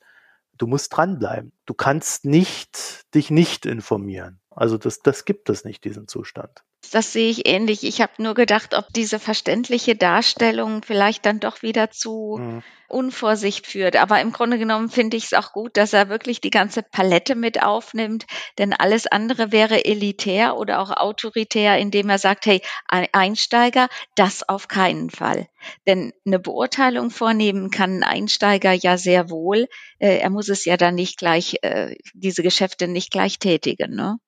[0.56, 1.52] du musst dranbleiben.
[1.66, 4.40] Du kannst nicht dich nicht informieren.
[4.60, 6.50] Also das, das gibt es nicht, diesen Zustand.
[6.92, 7.82] Das sehe ich ähnlich.
[7.82, 12.62] Ich habe nur gedacht, ob diese verständliche Darstellung vielleicht dann doch wieder zu mhm.
[12.86, 13.96] Unvorsicht führt.
[13.96, 17.36] Aber im Grunde genommen finde ich es auch gut, dass er wirklich die ganze Palette
[17.36, 18.26] mit aufnimmt,
[18.58, 24.68] denn alles andere wäre elitär oder auch autoritär, indem er sagt, hey, Einsteiger, das auf
[24.68, 25.46] keinen Fall.
[25.86, 29.68] Denn eine Beurteilung vornehmen kann ein Einsteiger ja sehr wohl.
[30.00, 33.94] Äh, er muss es ja dann nicht gleich, äh, diese Geschäfte nicht gleich tätigen.
[33.94, 34.18] Ne?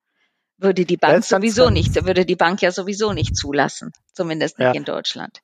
[0.62, 4.72] Würde die Bank sowieso nicht, würde die Bank ja sowieso nicht zulassen, zumindest nicht ja.
[4.72, 5.40] in Deutschland.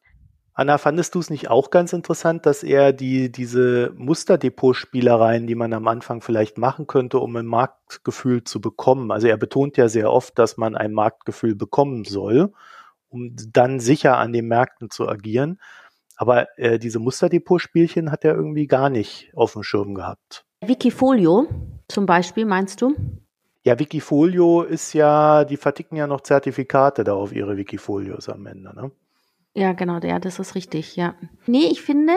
[0.54, 5.72] Anna, fandest du es nicht auch ganz interessant, dass er die, diese Musterdepot-Spielereien, die man
[5.72, 10.12] am Anfang vielleicht machen könnte, um ein Marktgefühl zu bekommen, also er betont ja sehr
[10.12, 12.52] oft, dass man ein Marktgefühl bekommen soll,
[13.08, 15.60] um dann sicher an den Märkten zu agieren.
[16.16, 20.44] Aber äh, diese Musterdepot-Spielchen hat er irgendwie gar nicht auf dem Schirm gehabt.
[20.60, 21.46] Wikifolio
[21.86, 22.96] zum Beispiel, meinst du?
[23.64, 28.74] Ja, Wikifolio ist ja, die verticken ja noch Zertifikate da auf ihre Wikifolios am Ende,
[28.74, 28.90] ne?
[29.54, 31.14] Ja, genau, ja, das ist richtig, ja.
[31.46, 32.12] Nee, ich finde,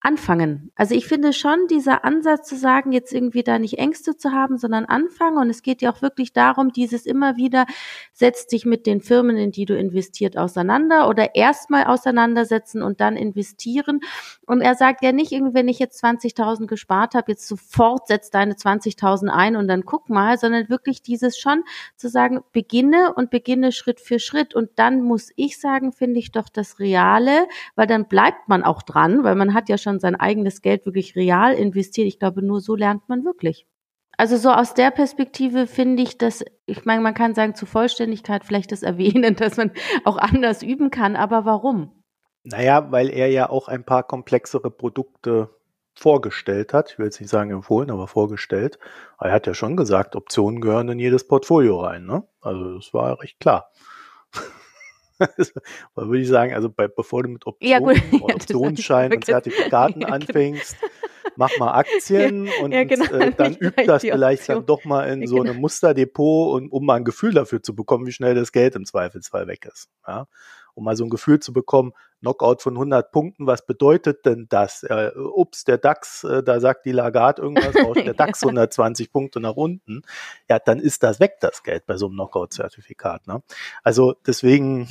[0.00, 0.70] anfangen.
[0.76, 4.56] Also ich finde schon dieser Ansatz zu sagen, jetzt irgendwie da nicht Ängste zu haben,
[4.56, 5.38] sondern anfangen.
[5.38, 7.66] Und es geht ja auch wirklich darum, dieses immer wieder,
[8.12, 13.16] setzt dich mit den Firmen, in die du investiert, auseinander oder erstmal auseinandersetzen und dann
[13.16, 14.00] investieren.
[14.46, 18.30] Und er sagt ja nicht irgendwie, wenn ich jetzt 20.000 gespart habe, jetzt sofort setz
[18.30, 21.64] deine 20.000 ein und dann guck mal, sondern wirklich dieses schon
[21.96, 24.54] zu sagen, beginne und beginne Schritt für Schritt.
[24.54, 28.82] Und dann muss ich sagen, finde ich doch das Reale, weil dann bleibt man auch
[28.82, 32.06] dran, weil man hat ja schon schon sein eigenes Geld wirklich real investiert.
[32.06, 33.66] Ich glaube, nur so lernt man wirklich.
[34.16, 38.44] Also so aus der Perspektive finde ich, dass, ich meine, man kann sagen, zur Vollständigkeit
[38.44, 39.70] vielleicht das erwähnen, dass man
[40.04, 41.92] auch anders üben kann, aber warum?
[42.44, 45.50] Naja, weil er ja auch ein paar komplexere Produkte
[45.94, 46.92] vorgestellt hat.
[46.92, 48.78] Ich will jetzt nicht sagen empfohlen, aber vorgestellt.
[49.20, 52.06] er hat ja schon gesagt, Optionen gehören in jedes Portfolio rein.
[52.06, 52.24] Ne?
[52.40, 53.70] Also das war recht klar.
[55.94, 60.12] würde ich sagen, also bei, bevor du mit Optionen, ja, Optionsscheinen und Zertifikaten genau.
[60.12, 60.76] anfängst,
[61.36, 65.08] mach mal Aktien ja, und ja, genau, äh, dann übt das vielleicht dann doch mal
[65.08, 65.50] in so genau.
[65.50, 68.84] einem Musterdepot, und, um mal ein Gefühl dafür zu bekommen, wie schnell das Geld im
[68.84, 69.88] Zweifelsfall weg ist.
[70.06, 70.26] Ja?
[70.78, 74.84] Um mal so ein Gefühl zu bekommen, Knockout von 100 Punkten, was bedeutet denn das?
[74.84, 79.40] Äh, ups, der DAX, äh, da sagt die Lagarde irgendwas, rauscht der DAX 120 Punkte
[79.40, 80.02] nach unten.
[80.48, 83.26] Ja, dann ist das weg, das Geld bei so einem Knockout-Zertifikat.
[83.26, 83.42] Ne?
[83.82, 84.88] Also deswegen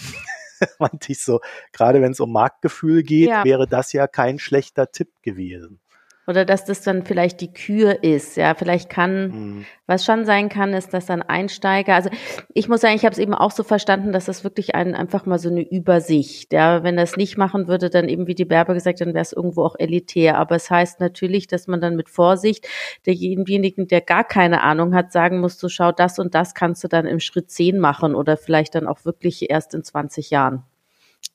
[0.80, 1.39] meinte ich so,
[1.71, 3.45] gerade wenn es um Marktgefühl geht, ja.
[3.45, 5.80] wäre das ja kein schlechter Tipp gewesen.
[6.27, 8.35] Oder dass das dann vielleicht die Kür ist.
[8.35, 9.65] Ja, vielleicht kann, mhm.
[9.85, 12.09] was schon sein kann, ist, dass dann Einsteiger, also
[12.53, 15.25] ich muss sagen, ich habe es eben auch so verstanden, dass das wirklich ein, einfach
[15.25, 16.51] mal so eine Übersicht.
[16.51, 19.31] Ja, wenn das nicht machen würde, dann eben wie die Berber gesagt, dann wäre es
[19.31, 20.37] irgendwo auch elitär.
[20.37, 22.67] Aber es heißt natürlich, dass man dann mit Vorsicht
[23.05, 26.89] derjenigen, der gar keine Ahnung hat, sagen muss, du schau, das und das kannst du
[26.89, 30.63] dann im Schritt 10 machen oder vielleicht dann auch wirklich erst in 20 Jahren.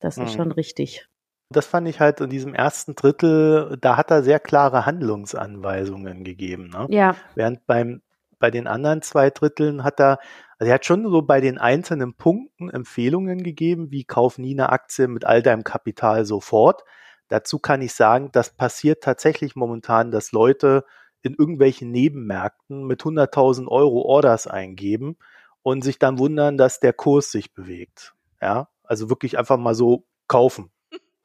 [0.00, 0.37] Das ist mhm.
[0.37, 1.09] schon richtig.
[1.53, 6.71] Das fand ich halt in diesem ersten Drittel, da hat er sehr klare Handlungsanweisungen gegeben.
[6.71, 6.87] Ne?
[6.91, 7.17] Ja.
[7.35, 8.03] Während beim,
[8.38, 10.19] bei den anderen zwei Dritteln hat er,
[10.59, 14.71] also er hat schon so bei den einzelnen Punkten Empfehlungen gegeben, wie kauf nie eine
[14.71, 16.83] Aktie mit all deinem Kapital sofort.
[17.29, 20.85] Dazu kann ich sagen, das passiert tatsächlich momentan, dass Leute
[21.23, 25.17] in irgendwelchen Nebenmärkten mit 100.000 Euro Orders eingeben
[25.62, 28.15] und sich dann wundern, dass der Kurs sich bewegt.
[28.41, 30.71] Ja, also wirklich einfach mal so kaufen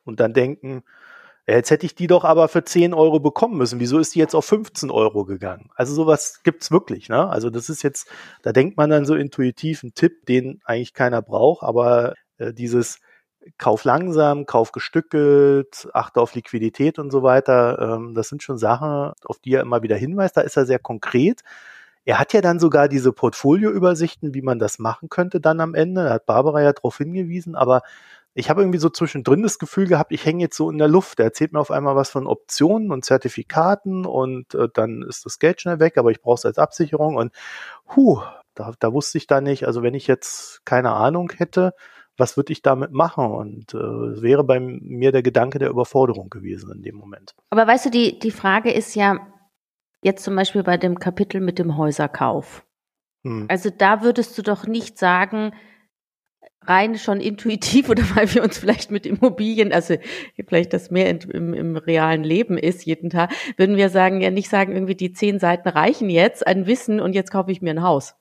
[0.08, 0.84] und dann denken,
[1.48, 3.80] jetzt hätte ich die doch aber für 10 Euro bekommen müssen.
[3.80, 5.70] Wieso ist die jetzt auf 15 Euro gegangen?
[5.76, 7.30] Also sowas gibt's wirklich, ne?
[7.30, 8.10] Also das ist jetzt,
[8.44, 13.00] da denkt man dann so intuitiv einen Tipp, den eigentlich keiner braucht, aber äh, dieses
[13.58, 19.14] Kauf langsam, Kauf gestückelt, achte auf Liquidität und so weiter, ähm, das sind schon Sachen,
[19.24, 20.36] auf die er immer wieder hinweist.
[20.36, 21.42] Da ist er sehr konkret.
[22.04, 26.06] Er hat ja dann sogar diese Portfolioübersichten, wie man das machen könnte dann am Ende.
[26.06, 27.82] Da hat Barbara ja darauf hingewiesen, aber
[28.38, 31.20] ich habe irgendwie so zwischendrin das Gefühl gehabt, ich hänge jetzt so in der Luft.
[31.20, 35.40] Er erzählt mir auf einmal was von Optionen und Zertifikaten und äh, dann ist das
[35.40, 37.34] Geld schnell weg, aber ich brauche es als Absicherung und
[37.96, 38.22] huh,
[38.54, 39.66] da, da wusste ich da nicht.
[39.66, 41.74] Also wenn ich jetzt keine Ahnung hätte,
[42.16, 43.26] was würde ich damit machen?
[43.26, 47.34] Und äh, wäre bei mir der Gedanke der Überforderung gewesen in dem Moment.
[47.50, 49.18] Aber weißt du, die, die Frage ist ja
[50.04, 52.64] jetzt zum Beispiel bei dem Kapitel mit dem Häuserkauf.
[53.24, 53.46] Hm.
[53.50, 55.54] Also da würdest du doch nicht sagen,
[56.68, 59.96] rein schon intuitiv oder weil wir uns vielleicht mit Immobilien, also
[60.48, 64.50] vielleicht das mehr im, im, realen Leben ist jeden Tag, würden wir sagen, ja nicht
[64.50, 67.84] sagen, irgendwie die zehn Seiten reichen jetzt an Wissen und jetzt kaufe ich mir ein
[67.84, 68.16] Haus.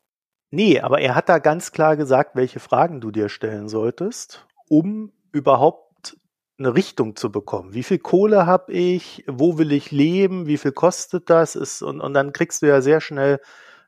[0.50, 5.12] Nee, aber er hat da ganz klar gesagt, welche Fragen du dir stellen solltest, um
[5.32, 5.86] überhaupt
[6.58, 7.74] eine Richtung zu bekommen.
[7.74, 9.24] Wie viel Kohle habe ich?
[9.26, 10.46] Wo will ich leben?
[10.46, 11.54] Wie viel kostet das?
[11.54, 13.40] Ist, und, und dann kriegst du ja sehr schnell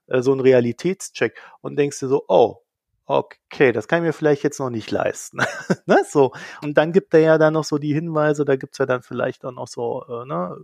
[0.09, 2.59] äh, so einen Realitätscheck und denkst dir so, oh,
[3.09, 5.39] okay, das kann ich mir vielleicht jetzt noch nicht leisten.
[5.87, 6.05] ne?
[6.09, 6.33] so.
[6.63, 9.45] Und dann gibt er ja dann noch so die Hinweise, da gibt's ja dann vielleicht
[9.45, 10.57] auch noch so, äh, ne,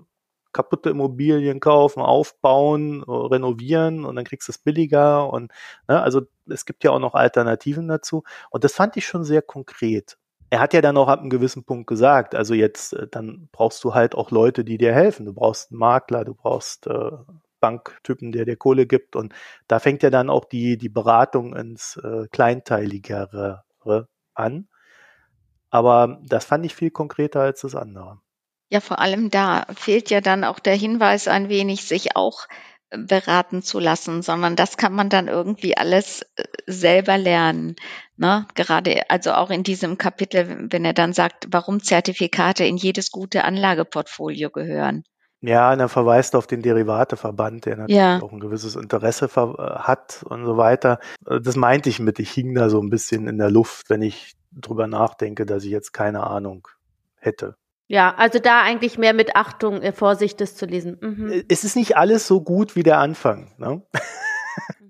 [0.54, 5.52] kaputte Immobilien kaufen, aufbauen, äh, renovieren und dann kriegst du es billiger und
[5.88, 9.42] ne, also es gibt ja auch noch Alternativen dazu und das fand ich schon sehr
[9.42, 10.16] konkret.
[10.50, 13.83] Er hat ja dann auch ab einem gewissen Punkt gesagt, also jetzt äh, dann brauchst
[13.85, 15.26] du halt auch Leute, die dir helfen.
[15.26, 17.11] Du brauchst einen Makler, du brauchst äh,
[17.64, 19.16] Banktypen, der dir Kohle gibt.
[19.16, 19.33] Und
[19.68, 23.64] da fängt ja dann auch die, die Beratung ins äh, Kleinteiligere
[24.35, 24.68] an.
[25.70, 28.20] Aber das fand ich viel konkreter als das andere.
[28.68, 32.48] Ja, vor allem da fehlt ja dann auch der Hinweis ein wenig, sich auch
[32.90, 37.77] äh, beraten zu lassen, sondern das kann man dann irgendwie alles äh, selber lernen.
[38.18, 38.46] Ne?
[38.55, 43.44] Gerade also auch in diesem Kapitel, wenn er dann sagt, warum Zertifikate in jedes gute
[43.44, 45.05] Anlageportfolio gehören.
[45.46, 48.22] Ja, und er verweist auf den Derivateverband, der natürlich ja.
[48.22, 50.98] auch ein gewisses Interesse äh, hat und so weiter.
[51.26, 54.00] Äh, das meinte ich mit, ich hing da so ein bisschen in der Luft, wenn
[54.00, 56.68] ich drüber nachdenke, dass ich jetzt keine Ahnung
[57.16, 57.57] hätte.
[57.87, 60.96] Ja, also da eigentlich mehr mit Achtung, äh, Vorsicht, das zu lesen.
[61.00, 61.44] Mhm.
[61.48, 63.52] Es ist nicht alles so gut wie der Anfang.
[63.59, 63.83] Ne?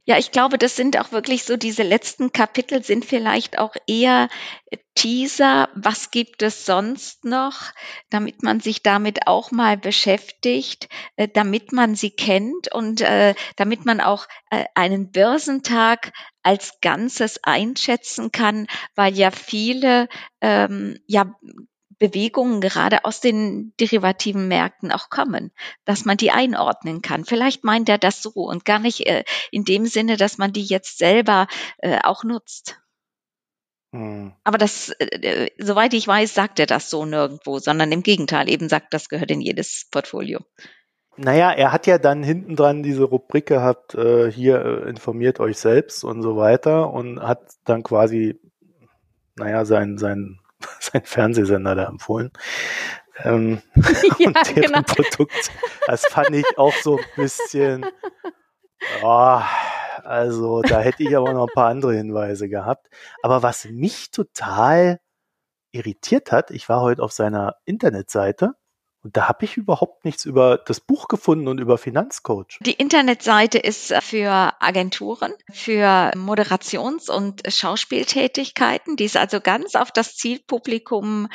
[0.06, 4.28] Ja, ich glaube, das sind auch wirklich so diese letzten Kapitel sind vielleicht auch eher
[4.94, 5.70] Teaser.
[5.74, 7.72] Was gibt es sonst noch,
[8.10, 13.86] damit man sich damit auch mal beschäftigt, äh, damit man sie kennt und äh, damit
[13.86, 16.12] man auch äh, einen Börsentag
[16.42, 20.08] als Ganzes einschätzen kann, weil ja viele
[20.42, 21.34] ähm, ja
[21.98, 25.52] Bewegungen gerade aus den derivativen Märkten auch kommen,
[25.84, 27.24] dass man die einordnen kann.
[27.24, 30.64] Vielleicht meint er das so und gar nicht äh, in dem Sinne, dass man die
[30.64, 31.46] jetzt selber
[31.78, 32.78] äh, auch nutzt.
[33.92, 34.32] Hm.
[34.42, 35.04] Aber das, äh,
[35.44, 39.08] äh, soweit ich weiß, sagt er das so nirgendwo, sondern im Gegenteil, eben sagt, das
[39.08, 40.40] gehört in jedes Portfolio.
[41.16, 45.58] Naja, er hat ja dann hinten dran diese Rubrik gehabt, äh, hier äh, informiert euch
[45.58, 48.40] selbst und so weiter und hat dann quasi,
[49.36, 50.40] naja, sein, sein
[50.80, 52.30] sein Fernsehsender da empfohlen.
[53.22, 53.62] Ähm,
[54.18, 54.82] ja, und deren genau.
[54.82, 55.50] Produkt,
[55.86, 57.86] das fand ich auch so ein bisschen,
[59.02, 59.40] oh,
[60.02, 62.88] also da hätte ich aber noch ein paar andere Hinweise gehabt.
[63.22, 65.00] Aber was mich total
[65.72, 68.54] irritiert hat, ich war heute auf seiner Internetseite
[69.04, 72.58] und da habe ich überhaupt nichts über das Buch gefunden und über Finanzcoach.
[72.60, 78.96] Die Internetseite ist für Agenturen, für Moderations- und Schauspieltätigkeiten.
[78.96, 81.28] Die ist also ganz auf das Zielpublikum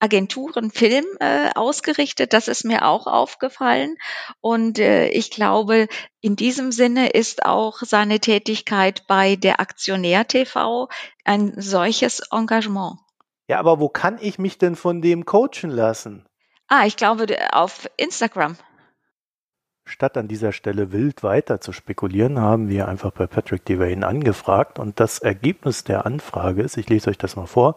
[0.00, 2.32] Agenturen, Film äh, ausgerichtet.
[2.32, 3.94] Das ist mir auch aufgefallen.
[4.40, 5.86] Und äh, ich glaube,
[6.20, 10.88] in diesem Sinne ist auch seine Tätigkeit bei der Aktionär TV
[11.24, 12.98] ein solches Engagement.
[13.46, 16.26] Ja, aber wo kann ich mich denn von dem coachen lassen?
[16.74, 18.56] Ah, ich glaube auf Instagram.
[19.84, 24.78] Statt an dieser Stelle wild weiter zu spekulieren, haben wir einfach bei Patrick Devane angefragt.
[24.78, 27.76] Und das Ergebnis der Anfrage ist, ich lese euch das mal vor,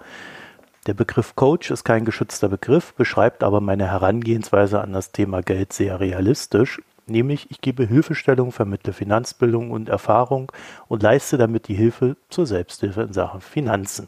[0.88, 5.74] der Begriff Coach ist kein geschützter Begriff, beschreibt aber meine Herangehensweise an das Thema Geld
[5.74, 10.54] sehr realistisch, nämlich ich gebe Hilfestellung, vermittle Finanzbildung und Erfahrung
[10.88, 14.08] und leiste damit die Hilfe zur Selbsthilfe in Sachen Finanzen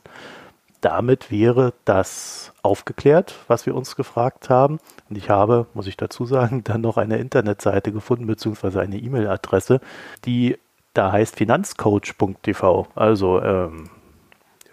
[0.88, 4.80] damit wäre das aufgeklärt, was wir uns gefragt haben.
[5.10, 9.82] Und ich habe, muss ich dazu sagen, dann noch eine Internetseite gefunden, beziehungsweise eine E-Mail-Adresse,
[10.24, 10.58] die
[10.94, 12.88] da heißt finanzcoach.tv.
[12.96, 13.90] Also ähm,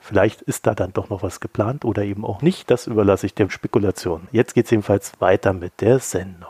[0.00, 2.70] vielleicht ist da dann doch noch was geplant oder eben auch nicht.
[2.70, 4.28] Das überlasse ich der Spekulation.
[4.30, 6.48] Jetzt geht es jedenfalls weiter mit der Sendung.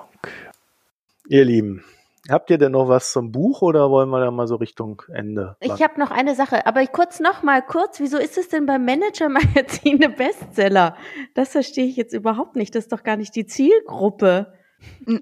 [1.26, 1.82] Ihr Lieben,
[2.30, 5.56] Habt ihr denn noch was zum Buch oder wollen wir da mal so Richtung Ende?
[5.60, 8.84] Ich habe noch eine Sache, aber kurz noch mal kurz, wieso ist es denn beim
[8.84, 10.96] Manager-Magazin eine Bestseller?
[11.34, 12.74] Das verstehe ich jetzt überhaupt nicht.
[12.74, 14.54] Das ist doch gar nicht die Zielgruppe.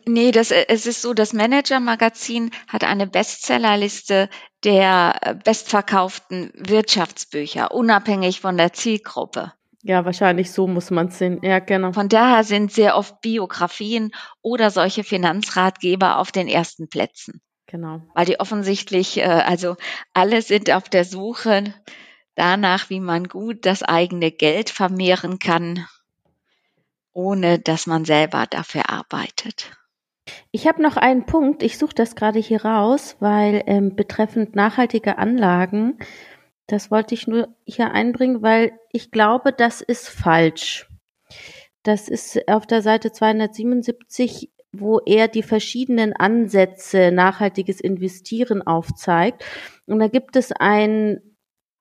[0.07, 4.29] Nee, das, äh, es ist so, das Manager-Magazin hat eine Bestsellerliste
[4.65, 9.53] der äh, bestverkauften Wirtschaftsbücher, unabhängig von der Zielgruppe.
[9.83, 11.41] Ja, wahrscheinlich so muss man es sehen.
[11.43, 11.93] Ja, genau.
[11.93, 17.41] Von daher sind sehr oft Biografien oder solche Finanzratgeber auf den ersten Plätzen.
[17.67, 18.01] Genau.
[18.15, 19.77] Weil die offensichtlich, äh, also
[20.15, 21.75] alle sind auf der Suche
[22.37, 25.87] danach, wie man gut das eigene Geld vermehren kann,
[27.13, 29.73] ohne dass man selber dafür arbeitet.
[30.53, 35.19] Ich habe noch einen Punkt, ich suche das gerade hier raus, weil ähm, betreffend nachhaltige
[35.19, 35.99] Anlagen
[36.67, 40.89] das wollte ich nur hier einbringen, weil ich glaube, das ist falsch.
[41.83, 49.45] Das ist auf der Seite 277, wo er die verschiedenen Ansätze nachhaltiges Investieren aufzeigt.
[49.87, 51.21] Und da gibt es ein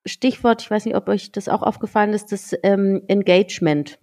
[0.06, 4.00] Stichwort, ich weiß nicht, ob euch das auch aufgefallen ist, das ähm, Engagement.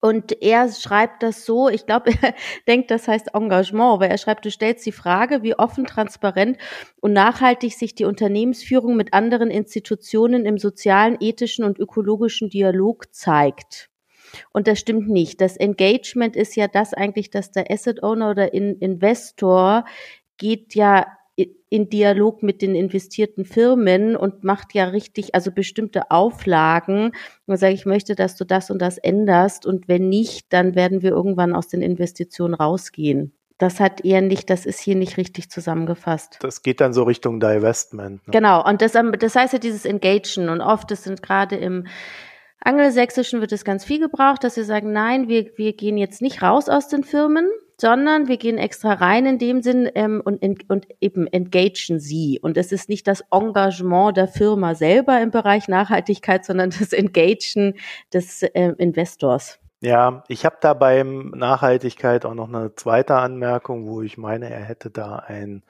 [0.00, 2.34] Und er schreibt das so, ich glaube, er
[2.66, 6.58] denkt, das heißt Engagement, weil er schreibt, du stellst die Frage, wie offen, transparent
[7.00, 13.90] und nachhaltig sich die Unternehmensführung mit anderen Institutionen im sozialen, ethischen und ökologischen Dialog zeigt.
[14.52, 15.40] Und das stimmt nicht.
[15.40, 19.84] Das Engagement ist ja das eigentlich, dass der Asset Owner oder Investor
[20.36, 21.06] geht ja
[21.68, 27.12] in Dialog mit den investierten Firmen und macht ja richtig, also bestimmte Auflagen
[27.46, 31.02] und sage, ich möchte, dass du das und das änderst und wenn nicht, dann werden
[31.02, 33.32] wir irgendwann aus den Investitionen rausgehen.
[33.58, 36.38] Das hat eher nicht, das ist hier nicht richtig zusammengefasst.
[36.40, 38.26] Das geht dann so Richtung Divestment.
[38.26, 38.32] Ne?
[38.32, 41.86] Genau, und das, das heißt ja dieses Engagen und oft, das sind gerade im
[42.60, 46.42] Angelsächsischen wird es ganz viel gebraucht, dass sie sagen, nein, wir, wir gehen jetzt nicht
[46.42, 47.48] raus aus den Firmen,
[47.80, 52.40] sondern wir gehen extra rein in dem Sinn ähm, und, und eben engagen sie.
[52.42, 57.74] Und es ist nicht das Engagement der Firma selber im Bereich Nachhaltigkeit, sondern das Engagen
[58.12, 59.58] des äh, Investors.
[59.80, 64.64] Ja, ich habe da beim Nachhaltigkeit auch noch eine zweite Anmerkung, wo ich meine, er
[64.64, 65.62] hätte da einen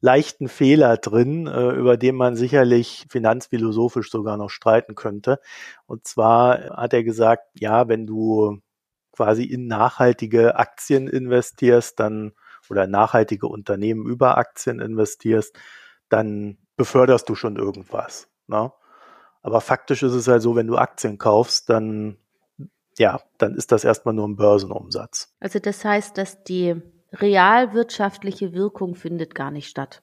[0.00, 5.40] leichten Fehler drin, äh, über den man sicherlich finanzphilosophisch sogar noch streiten könnte.
[5.86, 8.60] Und zwar hat er gesagt, ja, wenn du
[9.12, 12.32] quasi in nachhaltige Aktien investierst, dann
[12.70, 15.54] oder nachhaltige Unternehmen über Aktien investierst,
[16.08, 18.28] dann beförderst du schon irgendwas.
[18.46, 18.72] Ne?
[19.42, 22.16] Aber faktisch ist es halt so, wenn du Aktien kaufst, dann
[22.98, 25.34] ja, dann ist das erstmal nur ein Börsenumsatz.
[25.40, 26.80] Also das heißt, dass die
[27.12, 30.02] realwirtschaftliche Wirkung findet gar nicht statt.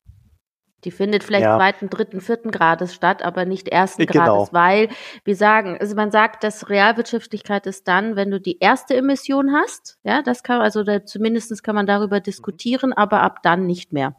[0.83, 1.57] Die findet vielleicht ja.
[1.57, 4.37] zweiten, dritten, vierten Grades statt, aber nicht ersten genau.
[4.37, 4.89] Grades, weil
[5.25, 9.97] wir sagen, also man sagt, dass Realwirtschaftlichkeit ist dann, wenn du die erste Emission hast.
[10.03, 12.23] Ja, das kann, also da, zumindest kann man darüber mhm.
[12.23, 14.15] diskutieren, aber ab dann nicht mehr.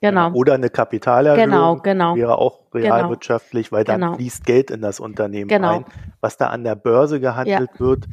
[0.00, 0.32] Genau.
[0.32, 2.16] Oder eine Kapitalerhöhung genau, genau.
[2.16, 2.94] wäre auch genau.
[2.94, 4.14] realwirtschaftlich, weil dann genau.
[4.16, 5.78] fließt Geld in das Unternehmen genau.
[5.78, 5.84] ein.
[6.20, 7.80] Was da an der Börse gehandelt ja.
[7.80, 8.04] wird,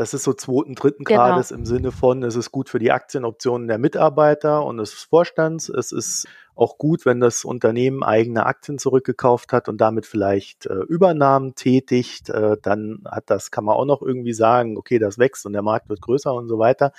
[0.00, 1.20] das ist so zweiten, dritten genau.
[1.20, 5.68] Grades im Sinne von, es ist gut für die Aktienoptionen der Mitarbeiter und des Vorstands.
[5.68, 10.72] Es ist auch gut, wenn das Unternehmen eigene Aktien zurückgekauft hat und damit vielleicht äh,
[10.88, 12.30] Übernahmen tätigt.
[12.30, 15.60] Äh, dann hat das, kann man auch noch irgendwie sagen, okay, das wächst und der
[15.60, 16.92] Markt wird größer und so weiter.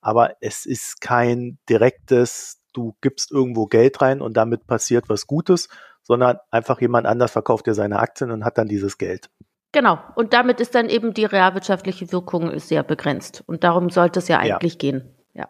[0.00, 5.68] Aber es ist kein direktes, du gibst irgendwo Geld rein und damit passiert was Gutes,
[6.00, 9.28] sondern einfach jemand anders verkauft dir seine Aktien und hat dann dieses Geld.
[9.72, 9.98] Genau.
[10.14, 13.42] Und damit ist dann eben die realwirtschaftliche Wirkung sehr begrenzt.
[13.46, 14.78] Und darum sollte es ja eigentlich ja.
[14.78, 15.14] gehen.
[15.34, 15.48] Ja.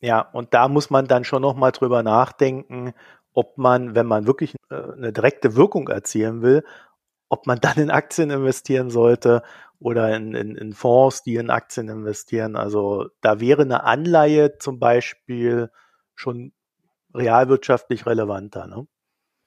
[0.00, 2.92] Ja, und da muss man dann schon nochmal drüber nachdenken,
[3.34, 6.64] ob man, wenn man wirklich äh, eine direkte Wirkung erzielen will,
[7.28, 9.42] ob man dann in Aktien investieren sollte
[9.78, 12.56] oder in, in, in Fonds, die in Aktien investieren.
[12.56, 15.70] Also da wäre eine Anleihe zum Beispiel
[16.14, 16.52] schon
[17.14, 18.66] realwirtschaftlich relevanter.
[18.66, 18.86] Ne?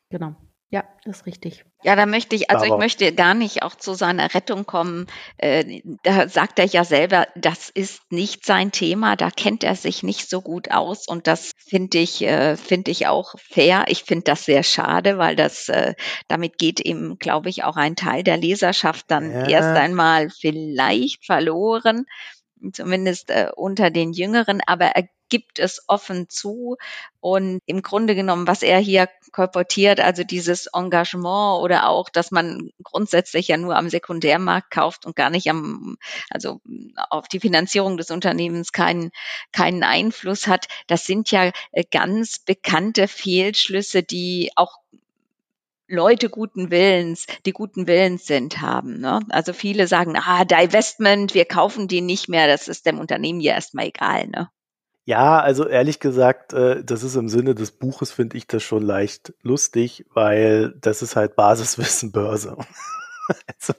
[0.10, 0.36] Genau.
[0.72, 1.64] Ja, das ist richtig.
[1.84, 5.06] Ja, da möchte ich, also ich möchte gar nicht auch zu seiner Rettung kommen.
[5.38, 10.02] Äh, da sagt er ja selber, das ist nicht sein Thema, da kennt er sich
[10.02, 13.86] nicht so gut aus und das finde ich, äh, finde ich auch fair.
[13.88, 15.94] Ich finde das sehr schade, weil das, äh,
[16.28, 19.48] damit geht ihm, glaube ich, auch ein Teil der Leserschaft dann ja.
[19.48, 22.06] erst einmal vielleicht verloren
[22.74, 26.78] zumindest äh, unter den Jüngeren, aber er gibt es offen zu.
[27.20, 32.70] Und im Grunde genommen, was er hier kolportiert, also dieses Engagement oder auch, dass man
[32.84, 35.98] grundsätzlich ja nur am Sekundärmarkt kauft und gar nicht am,
[36.30, 36.62] also
[37.10, 39.12] auf die Finanzierung des Unternehmens keinen,
[39.52, 44.78] keinen Einfluss hat, das sind ja äh, ganz bekannte Fehlschlüsse, die auch
[45.88, 49.00] Leute guten Willens, die guten Willens sind, haben.
[49.00, 49.20] Ne?
[49.30, 53.54] Also viele sagen, ah, Divestment, wir kaufen die nicht mehr, das ist dem Unternehmen ja
[53.54, 54.28] erstmal egal.
[54.28, 54.50] Ne?
[55.06, 58.82] Ja, also ehrlich gesagt, äh, das ist im Sinne des Buches, finde ich das schon
[58.82, 62.58] leicht lustig, weil das ist halt Basiswissen Börse.
[63.48, 63.74] also,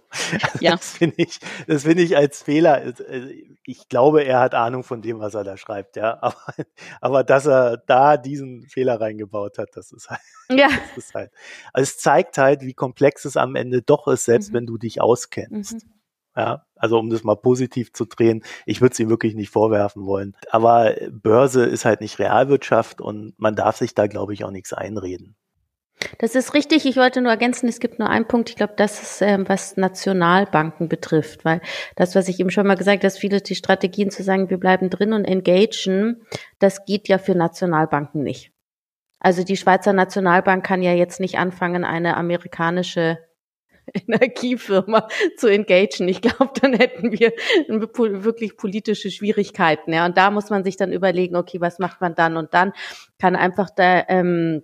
[0.61, 0.73] ja.
[0.73, 2.85] Das finde ich, das finde ich als Fehler.
[3.01, 6.17] Äh, ich glaube, er hat Ahnung von dem, was er da schreibt, ja.
[6.23, 6.55] Aber,
[7.01, 10.69] aber dass er da diesen Fehler reingebaut hat, das ist halt, ja.
[10.95, 11.33] das ist halt.
[11.73, 14.55] Also es zeigt halt, wie komplex es am Ende doch ist, selbst mhm.
[14.55, 15.85] wenn du dich auskennst.
[15.85, 15.96] Mhm.
[16.37, 20.05] Ja, also um das mal positiv zu drehen, ich würde es ihm wirklich nicht vorwerfen
[20.05, 20.37] wollen.
[20.51, 24.75] Aber Börse ist halt nicht Realwirtschaft und man darf sich da, glaube ich, auch nichts
[24.75, 25.37] einreden.
[26.19, 26.85] Das ist richtig.
[26.85, 28.51] Ich wollte nur ergänzen, es gibt nur einen Punkt.
[28.51, 31.63] Ich glaube, das ist, ähm, was Nationalbanken betrifft, weil
[31.97, 34.59] das, was ich eben schon mal gesagt habe, dass viele die Strategien zu sagen, wir
[34.59, 36.23] bleiben drin und engagen,
[36.59, 38.53] das geht ja für Nationalbanken nicht.
[39.19, 43.19] Also die Schweizer Nationalbank kann ja jetzt nicht anfangen, eine amerikanische
[44.07, 46.09] Energiefirma zu engagen.
[46.09, 47.33] Ich glaube, dann hätten wir
[47.69, 49.93] wirklich politische Schwierigkeiten.
[49.93, 52.37] Ja, und da muss man sich dann überlegen, okay, was macht man dann?
[52.37, 52.73] Und dann
[53.19, 54.63] kann einfach da ähm,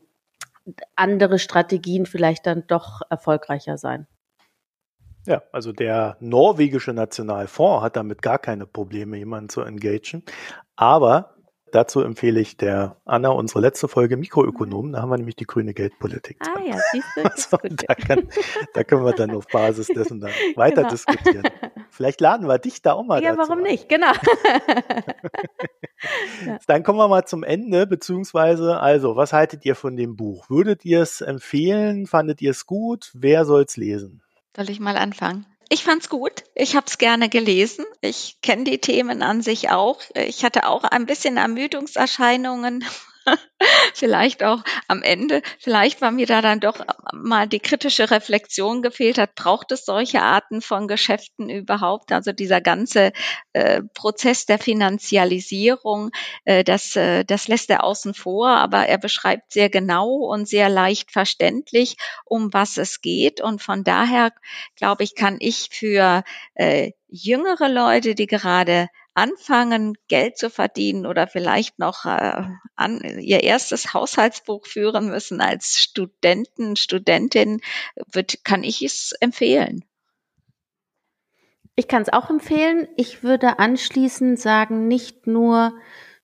[0.97, 4.07] andere Strategien vielleicht dann doch erfolgreicher sein.
[5.27, 10.25] Ja, also der norwegische Nationalfonds hat damit gar keine Probleme, jemanden zu engagen.
[10.75, 11.37] Aber
[11.73, 14.93] Dazu empfehle ich der Anna unsere letzte Folge Mikroökonomen.
[14.93, 16.37] Da haben wir nämlich die grüne Geldpolitik.
[16.41, 17.57] Ah ja, siehst du, also,
[17.87, 18.29] da, kann,
[18.75, 20.91] da, können wir dann auf Basis dessen dann weiter genau.
[20.91, 21.45] diskutieren.
[21.89, 23.65] Vielleicht laden wir dich da auch mal Ja, warum ein.
[23.65, 23.89] nicht?
[23.89, 24.13] Genau.
[26.67, 30.51] Dann kommen wir mal zum Ende, beziehungsweise, also, was haltet ihr von dem Buch?
[30.51, 32.07] Würdet ihr es empfehlen?
[32.07, 33.13] Fandet ihr es gut?
[33.15, 34.21] Wer soll es lesen?
[34.57, 35.47] Soll ich mal anfangen?
[35.73, 36.45] Ich fand's gut.
[36.55, 37.87] Ich habe es gerne gelesen.
[38.03, 40.03] Ich kenne die Themen an sich auch.
[40.15, 42.85] Ich hatte auch ein bisschen Ermüdungserscheinungen
[43.95, 49.19] vielleicht auch am Ende, vielleicht war mir da dann doch mal die kritische Reflexion gefehlt
[49.19, 52.13] hat, braucht es solche Arten von Geschäften überhaupt?
[52.13, 53.13] Also dieser ganze
[53.53, 56.11] äh, Prozess der Finanzialisierung,
[56.45, 60.69] äh, das, äh, das lässt er außen vor, aber er beschreibt sehr genau und sehr
[60.69, 63.41] leicht verständlich, um was es geht.
[63.41, 64.33] Und von daher,
[64.77, 71.27] glaube ich, kann ich für äh, jüngere Leute, die gerade anfangen, Geld zu verdienen oder
[71.27, 72.45] vielleicht noch äh,
[72.77, 77.61] an, ihr erstes Haushaltsbuch führen müssen als Studenten, Studentin,
[78.13, 79.85] wird, kann ich es empfehlen.
[81.75, 82.87] Ich kann es auch empfehlen.
[82.97, 85.73] Ich würde anschließend sagen, nicht nur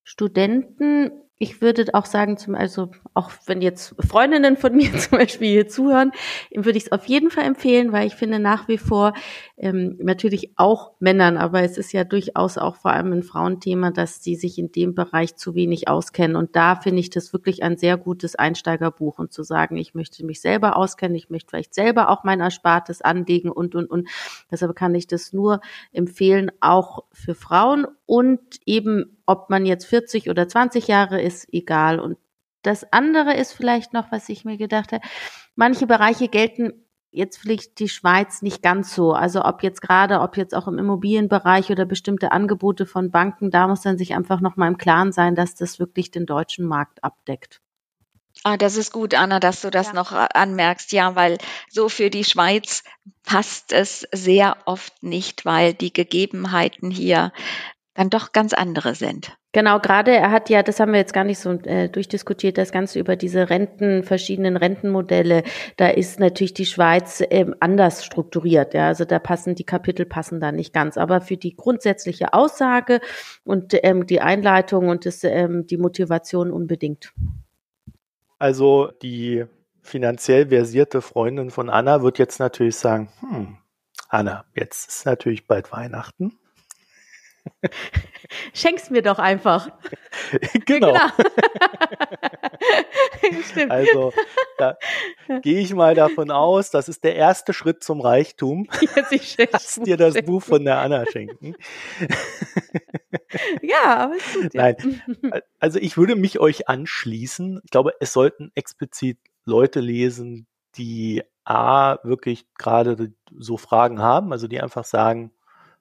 [0.05, 5.49] Studenten, ich würde auch sagen, zum, also auch wenn jetzt Freundinnen von mir zum Beispiel
[5.49, 6.13] hier zuhören,
[6.53, 9.15] würde ich es auf jeden Fall empfehlen, weil ich finde nach wie vor
[9.59, 14.23] ähm, natürlich auch Männern, aber es ist ja durchaus auch vor allem ein Frauenthema, dass
[14.23, 16.37] sie sich in dem Bereich zu wenig auskennen.
[16.37, 20.25] Und da finde ich das wirklich ein sehr gutes Einsteigerbuch und zu sagen, ich möchte
[20.25, 24.09] mich selber auskennen, ich möchte vielleicht selber auch mein Erspartes anlegen und, und, und.
[24.51, 25.61] Deshalb kann ich das nur
[25.93, 31.99] empfehlen, auch für Frauen und eben ob man jetzt 40 oder 20 Jahre ist, egal.
[31.99, 32.17] Und
[32.63, 35.05] das andere ist vielleicht noch, was ich mir gedacht habe,
[35.57, 36.73] manche Bereiche gelten
[37.11, 39.13] jetzt vielleicht die Schweiz nicht ganz so.
[39.13, 43.69] Also ob jetzt gerade, ob jetzt auch im Immobilienbereich oder bestimmte Angebote von Banken, da
[43.69, 47.03] muss dann sich einfach noch mal im Klaren sein, dass das wirklich den deutschen Markt
[47.03, 47.61] abdeckt.
[48.45, 49.93] Ah, das ist gut, Anna, dass du das ja.
[49.95, 50.93] noch anmerkst.
[50.93, 51.39] Ja, weil
[51.69, 52.85] so für die Schweiz
[53.25, 57.33] passt es sehr oft nicht, weil die Gegebenheiten hier
[57.99, 59.37] dann doch ganz andere sind.
[59.51, 62.71] Genau, gerade er hat ja, das haben wir jetzt gar nicht so äh, durchdiskutiert, das
[62.71, 65.43] Ganze über diese Renten, verschiedenen Rentenmodelle.
[65.77, 68.73] Da ist natürlich die Schweiz ähm, anders strukturiert.
[68.73, 70.97] Ja, also da passen die Kapitel passen da nicht ganz.
[70.97, 73.01] Aber für die grundsätzliche Aussage
[73.43, 77.13] und ähm, die Einleitung und das, ähm, die Motivation unbedingt.
[78.39, 79.45] Also die
[79.83, 83.57] finanziell versierte Freundin von Anna wird jetzt natürlich sagen, hm,
[84.09, 86.39] Anna, jetzt ist natürlich bald Weihnachten.
[88.55, 89.71] Schenk's mir doch einfach.
[90.67, 90.93] genau.
[93.23, 93.69] genau.
[93.69, 94.13] also
[94.59, 94.77] da
[95.43, 98.69] gehe ich mal davon aus, das ist der erste Schritt zum Reichtum.
[98.81, 100.15] Ja, Lass dir das.
[100.23, 101.55] Buch von der Anna schenken.
[103.63, 104.55] ja, aber ist gut.
[104.55, 104.63] Ja.
[104.63, 107.61] Nein, also ich würde mich euch anschließen.
[107.65, 110.47] Ich glaube, es sollten explizit Leute lesen,
[110.77, 115.33] die A, wirklich gerade so Fragen haben, also die einfach sagen,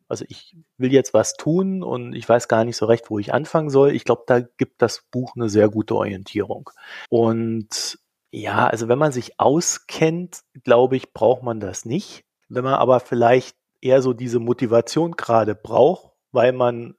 [0.08, 3.34] also ich will jetzt was tun und ich weiß gar nicht so recht, wo ich
[3.34, 3.92] anfangen soll.
[3.92, 6.70] Ich glaube, da gibt das Buch eine sehr gute Orientierung.
[7.10, 8.00] Und
[8.32, 12.24] ja, also wenn man sich auskennt, glaube ich, braucht man das nicht.
[12.50, 16.96] Wenn man aber vielleicht eher so diese Motivation gerade braucht, weil man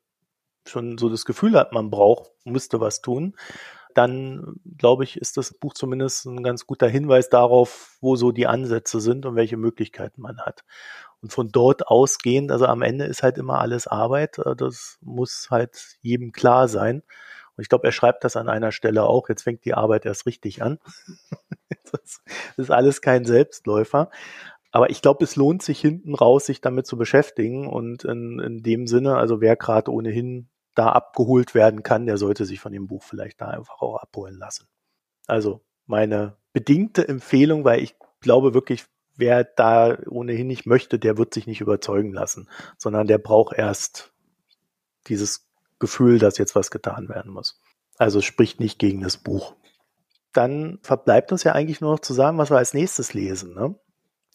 [0.66, 3.34] schon so das Gefühl hat, man braucht, müsste was tun,
[3.98, 8.46] dann glaube ich, ist das Buch zumindest ein ganz guter Hinweis darauf, wo so die
[8.46, 10.64] Ansätze sind und welche Möglichkeiten man hat.
[11.20, 14.38] Und von dort ausgehend, also am Ende ist halt immer alles Arbeit.
[14.38, 17.02] Äh, das muss halt jedem klar sein.
[17.56, 19.28] Und ich glaube, er schreibt das an einer Stelle auch.
[19.28, 20.78] Jetzt fängt die Arbeit erst richtig an.
[21.90, 22.20] das
[22.56, 24.10] ist alles kein Selbstläufer.
[24.70, 27.66] Aber ich glaube, es lohnt sich hinten raus, sich damit zu beschäftigen.
[27.66, 30.48] Und in, in dem Sinne, also wer gerade ohnehin
[30.78, 34.38] da abgeholt werden kann, der sollte sich von dem Buch vielleicht da einfach auch abholen
[34.38, 34.68] lassen.
[35.26, 38.84] Also meine bedingte Empfehlung, weil ich glaube wirklich,
[39.16, 44.12] wer da ohnehin nicht möchte, der wird sich nicht überzeugen lassen, sondern der braucht erst
[45.08, 45.48] dieses
[45.80, 47.60] Gefühl, dass jetzt was getan werden muss.
[47.96, 49.56] Also spricht nicht gegen das Buch.
[50.32, 53.54] Dann verbleibt uns ja eigentlich nur noch zu sagen, was wir als nächstes lesen.
[53.54, 53.74] Ne?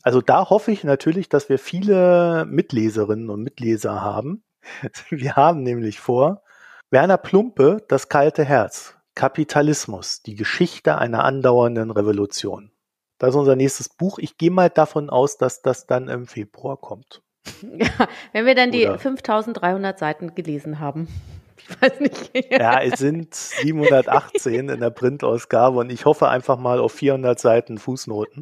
[0.01, 4.43] Also da hoffe ich natürlich, dass wir viele Mitleserinnen und Mitleser haben.
[5.09, 6.43] Wir haben nämlich vor,
[6.89, 12.71] Werner Plumpe, Das kalte Herz, Kapitalismus, die Geschichte einer andauernden Revolution.
[13.17, 14.19] Das ist unser nächstes Buch.
[14.19, 17.21] Ich gehe mal davon aus, dass das dann im Februar kommt.
[17.61, 17.87] Ja,
[18.33, 21.07] wenn wir dann die 5300 Seiten gelesen haben.
[21.55, 22.51] Ich weiß nicht.
[22.51, 27.77] Ja, es sind 718 in der Printausgabe und ich hoffe einfach mal auf 400 Seiten
[27.77, 28.41] Fußnoten.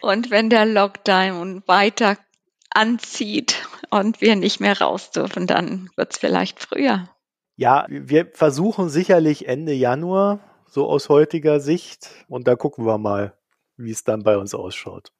[0.00, 2.16] Und wenn der Lockdown weiter
[2.70, 7.08] anzieht und wir nicht mehr raus dürfen, dann wird es vielleicht früher.
[7.56, 12.10] Ja, wir versuchen sicherlich Ende Januar so aus heutiger Sicht.
[12.28, 13.34] Und da gucken wir mal,
[13.76, 15.12] wie es dann bei uns ausschaut.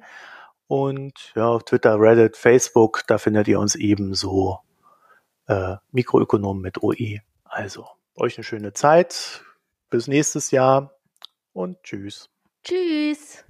[0.68, 4.60] und ja, auf Twitter, Reddit, Facebook, da findet ihr uns ebenso
[5.48, 7.20] äh, Mikroökonomen mit OE.
[7.44, 9.44] Also, euch eine schöne Zeit.
[9.90, 10.96] Bis nächstes Jahr
[11.54, 12.30] und tschüss.
[12.64, 13.44] Tschüss.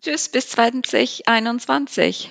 [0.00, 2.30] Tschüss bis 2021.